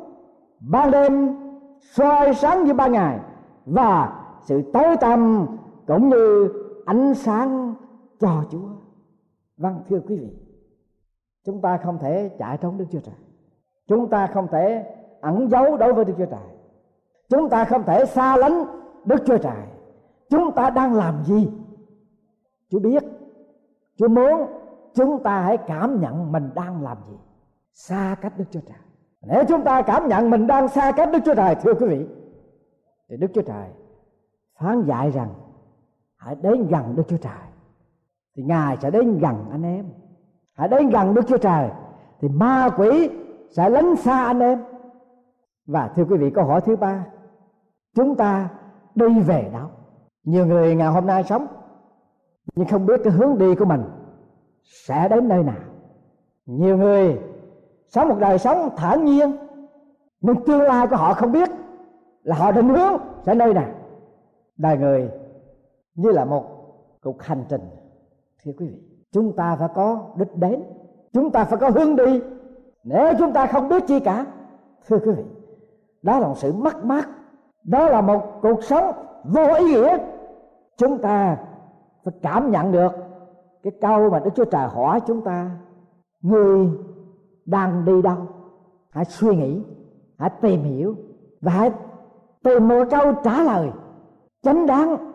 Ban 0.60 0.92
đêm 0.92 1.36
soi 1.82 2.34
sáng 2.34 2.64
như 2.64 2.74
ban 2.74 2.92
ngày 2.92 3.20
và 3.66 4.14
sự 4.42 4.62
tối 4.74 4.98
tâm 5.02 5.48
cũng 5.88 6.10
như 6.10 6.54
ánh 6.86 7.16
sáng 7.16 7.76
cho 8.20 8.44
chúa. 8.52 8.70
Vâng 9.58 9.84
thưa 9.90 10.00
quý 10.08 10.16
vị, 10.18 10.30
chúng 11.44 11.62
ta 11.62 11.78
không 11.78 11.98
thể 12.00 12.32
chạy 12.40 12.58
trốn 12.58 12.78
đức 12.78 12.86
chúa 12.92 13.00
trời. 13.00 13.16
Chúng 13.88 14.10
ta 14.10 14.28
không 14.28 14.48
thể 14.52 14.86
ẩn 15.22 15.50
giấu 15.50 15.78
đối 15.78 15.94
với 15.94 16.06
đức 16.06 16.14
chúa 16.18 16.26
trời. 16.26 16.50
Chúng 17.30 17.50
ta 17.50 17.66
không 17.66 17.84
thể 17.84 18.06
xa 18.06 18.38
lánh 18.38 18.66
đức 19.06 19.24
chúa 19.26 19.38
trời. 19.38 19.64
Chúng 20.30 20.52
ta 20.52 20.70
đang 20.70 20.94
làm 20.94 21.24
gì? 21.24 21.52
Chúa 22.70 22.80
biết. 22.80 23.04
Chúa 23.98 24.08
muốn 24.08 24.48
chúng 24.94 25.24
ta 25.24 25.42
hãy 25.42 25.58
cảm 25.58 26.02
nhận 26.02 26.32
mình 26.32 26.50
đang 26.56 26.84
làm 26.84 26.98
gì. 27.10 27.18
Xa 27.74 28.16
cách 28.22 28.34
đức 28.38 28.46
chúa 28.52 28.60
trời. 28.60 28.78
Nếu 29.22 29.44
chúng 29.48 29.64
ta 29.64 29.82
cảm 29.82 30.08
nhận 30.08 30.30
mình 30.30 30.48
đang 30.48 30.68
xa 30.68 30.92
cách 30.92 31.10
đức 31.14 31.20
chúa 31.26 31.36
trời, 31.36 31.56
thưa 31.56 31.74
quý 31.74 31.88
vị, 31.88 32.08
thì 33.10 33.18
đức 33.18 33.28
chúa 33.34 33.42
trời 33.42 33.70
phán 34.60 34.84
dạy 34.86 35.12
rằng 35.12 35.30
hãy 36.26 36.36
đến 36.42 36.68
gần 36.68 36.96
đức 36.96 37.04
chúa 37.08 37.18
trời. 37.18 37.42
Thì 38.36 38.44
ngài 38.44 38.78
sẽ 38.78 38.92
đến 38.92 39.20
gần 39.20 39.36
anh 39.52 39.64
em. 39.64 39.86
Hãy 40.54 40.68
đến 40.68 40.90
gần 40.90 41.14
đức 41.14 41.22
chúa 41.28 41.38
trời, 41.38 41.70
thì 42.22 42.28
ma 42.28 42.70
quỷ 42.78 43.10
sẽ 43.50 43.70
lánh 43.70 43.96
xa 43.96 44.26
anh 44.26 44.40
em. 44.40 44.64
Và 45.68 45.92
thưa 45.96 46.06
quý 46.06 46.18
vị, 46.18 46.30
câu 46.30 46.46
hỏi 46.46 46.62
thứ 46.62 46.76
ba, 46.76 47.06
chúng 47.96 48.16
ta 48.16 48.50
đi 48.96 49.20
về 49.20 49.50
đâu? 49.54 49.68
Nhiều 50.24 50.46
người 50.46 50.76
ngày 50.76 50.88
hôm 50.88 51.06
nay 51.06 51.24
sống, 51.24 51.48
nhưng 52.56 52.68
không 52.68 52.86
biết 52.86 53.02
cái 53.04 53.14
hướng 53.14 53.38
đi 53.38 53.56
của 53.56 53.66
mình 53.66 53.84
sẽ 54.64 55.08
đến 55.08 55.28
nơi 55.28 55.44
nào. 55.44 55.62
Nhiều 56.46 56.78
người 56.78 57.20
sống 57.88 58.10
một 58.10 58.18
đời 58.20 58.38
sống 58.38 58.70
thản 58.78 59.06
nhiên, 59.06 59.38
nhưng 60.22 60.46
tương 60.46 60.62
lai 60.62 60.88
của 60.88 60.96
họ 60.96 61.14
không 61.14 61.32
biết 61.32 61.50
là 62.24 62.36
họ 62.36 62.52
định 62.52 62.70
hướng 62.70 62.98
sẽ 63.26 63.36
nơi 63.36 63.54
nào. 63.54 63.70
Đời 64.58 64.78
người 64.78 65.10
như 65.96 66.10
là 66.10 66.26
một 66.26 66.46
cuộc 67.02 67.24
hành 67.24 67.44
trình. 67.50 67.62
Thưa 68.44 68.52
quý 68.58 68.68
vị, 68.68 68.80
chúng 69.12 69.36
ta 69.36 69.56
phải 69.56 69.70
có 69.76 70.14
đích 70.16 70.36
đến. 70.36 70.64
Chúng 71.14 71.32
ta 71.32 71.44
phải 71.44 71.60
có 71.60 71.70
hướng 71.70 71.96
đi. 71.96 72.22
Nếu 72.84 73.14
chúng 73.20 73.34
ta 73.34 73.48
không 73.48 73.70
biết 73.70 73.84
chi 73.88 74.00
cả, 74.00 74.26
thưa 74.88 74.98
quý 75.00 75.12
vị, 75.12 75.24
đó 76.02 76.20
là 76.20 76.28
một 76.28 76.38
sự 76.38 76.54
mất 76.54 76.86
mát. 76.86 77.10
Đó 77.64 77.90
là 77.90 78.02
một 78.02 78.24
cuộc 78.42 78.64
sống 78.64 78.96
vô 79.24 79.54
ý 79.56 79.66
nghĩa. 79.66 79.98
Chúng 80.78 80.98
ta 80.98 81.38
phải 82.04 82.14
cảm 82.22 82.52
nhận 82.52 82.72
được 82.72 82.92
cái 83.64 83.74
câu 83.82 84.10
mà 84.10 84.20
đức 84.20 84.32
chúa 84.36 84.46
trời 84.46 84.68
hỏi 84.68 85.00
chúng 85.08 85.22
ta, 85.22 85.52
người 86.22 86.70
đang 87.46 87.86
đi 87.86 88.02
đâu? 88.02 88.18
Hãy 88.90 89.06
suy 89.06 89.36
nghĩ, 89.36 89.64
hãy 90.18 90.30
tìm 90.42 90.64
hiểu 90.64 90.96
và 91.42 91.52
hãy 91.52 91.72
tìm 92.44 92.68
một 92.68 92.84
câu 92.92 93.14
trả 93.24 93.44
lời 93.44 93.70
chánh 94.42 94.66
đáng 94.66 95.11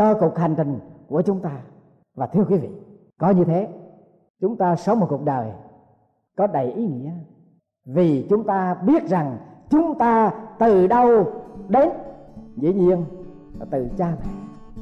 cho 0.00 0.14
cuộc 0.14 0.38
hành 0.38 0.54
trình 0.56 0.78
của 1.08 1.22
chúng 1.22 1.40
ta. 1.40 1.50
Và 2.16 2.26
thưa 2.26 2.44
quý 2.44 2.56
vị, 2.56 2.68
có 3.18 3.30
như 3.30 3.44
thế, 3.44 3.68
chúng 4.40 4.56
ta 4.56 4.76
sống 4.76 5.00
một 5.00 5.06
cuộc 5.10 5.24
đời 5.24 5.52
có 6.36 6.46
đầy 6.46 6.72
ý 6.72 6.86
nghĩa. 6.86 7.10
Vì 7.86 8.26
chúng 8.30 8.44
ta 8.44 8.74
biết 8.74 9.08
rằng 9.08 9.36
chúng 9.70 9.98
ta 9.98 10.32
từ 10.58 10.86
đâu 10.86 11.24
đến, 11.68 11.88
dĩ 12.56 12.72
nhiên 12.72 13.04
là 13.58 13.66
từ 13.70 13.88
cha 13.98 14.06
mẹ. 14.06 14.32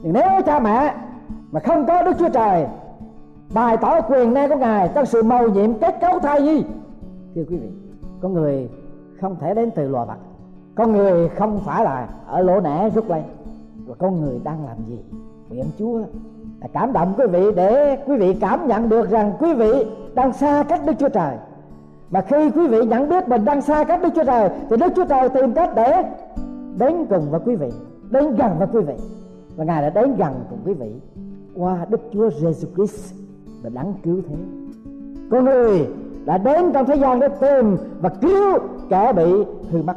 Nhưng 0.03 0.13
nếu 0.13 0.43
cha 0.47 0.61
mẹ 0.61 0.95
mà 1.51 1.61
không 1.61 1.87
có 1.87 2.03
đức 2.03 2.17
chúa 2.19 2.29
trời 2.29 2.67
bày 3.55 3.77
tỏ 3.77 4.01
quyền 4.01 4.35
năng 4.35 4.49
của 4.49 4.57
ngài 4.57 4.91
trong 4.95 5.07
sự 5.07 5.23
mầu 5.23 5.49
nhiệm 5.49 5.79
kết 5.79 5.95
cấu 6.01 6.19
thai 6.19 6.43
nhi, 6.43 6.65
thưa 7.35 7.45
quý 7.49 7.57
vị, 7.57 7.71
con 8.21 8.33
người 8.33 8.71
không 9.21 9.37
thể 9.41 9.55
đến 9.55 9.71
từ 9.75 9.89
loài 9.89 10.07
vật 10.07 10.19
con 10.75 10.93
người 10.93 11.29
không 11.29 11.59
phải 11.59 11.85
là 11.85 12.09
ở 12.27 12.43
lỗ 12.43 12.61
nẻ 12.61 12.91
rút 12.91 13.11
lên 13.11 13.23
và 13.89 13.95
con 13.99 14.21
người 14.21 14.41
đang 14.45 14.67
làm 14.67 14.77
gì? 14.89 14.99
Nguyện 15.49 15.65
chúa 15.79 16.01
cảm 16.73 16.93
động 16.93 17.15
quý 17.19 17.27
vị 17.27 17.43
để 17.57 17.99
quý 18.07 18.17
vị 18.17 18.37
cảm 18.41 18.69
nhận 18.69 18.89
được 18.89 19.11
rằng 19.11 19.33
quý 19.41 19.55
vị 19.55 19.73
đang 20.15 20.33
xa 20.33 20.63
cách 20.63 20.81
đức 20.87 20.93
chúa 20.99 21.09
trời. 21.09 21.37
Mà 22.11 22.21
khi 22.21 22.51
quý 22.51 22.67
vị 22.69 22.79
nhận 22.87 23.09
biết 23.09 23.29
mình 23.29 23.45
đang 23.45 23.63
xa 23.63 23.85
cách 23.85 24.01
đức 24.03 24.09
chúa 24.17 24.25
trời, 24.25 24.51
thì 24.71 24.77
đức 24.77 24.93
chúa 24.97 25.05
trời 25.05 25.29
tìm 25.29 25.53
cách 25.55 25.71
để 25.77 26.03
đến 26.79 27.07
gần 27.09 27.31
với 27.31 27.41
quý 27.45 27.57
vị, 27.57 27.71
đến 28.11 28.37
gần 28.37 28.51
với 28.59 28.69
quý 28.73 28.81
vị. 28.81 28.95
Và 29.57 29.65
ngài 29.65 29.83
đã 29.83 29.91
đến 29.91 30.17
gần 30.17 30.33
cùng 30.51 30.59
quý 30.65 30.75
vị 30.75 30.93
qua 31.57 31.87
đức 31.91 32.01
chúa 32.13 32.31
giêsu 32.31 32.69
christ 32.77 33.15
là 33.63 33.71
đáng 33.71 33.95
cứu 34.03 34.21
thế. 34.29 34.37
Con 35.31 35.45
người 35.45 35.87
đã 36.25 36.39
đến 36.39 36.73
trong 36.73 36.87
thế 36.87 36.95
gian 36.95 37.21
để 37.21 37.29
tìm 37.29 37.77
và 38.01 38.09
cứu 38.09 38.59
kẻ 38.91 39.13
bị 39.13 39.33
hư 39.71 39.83
mất. 39.83 39.97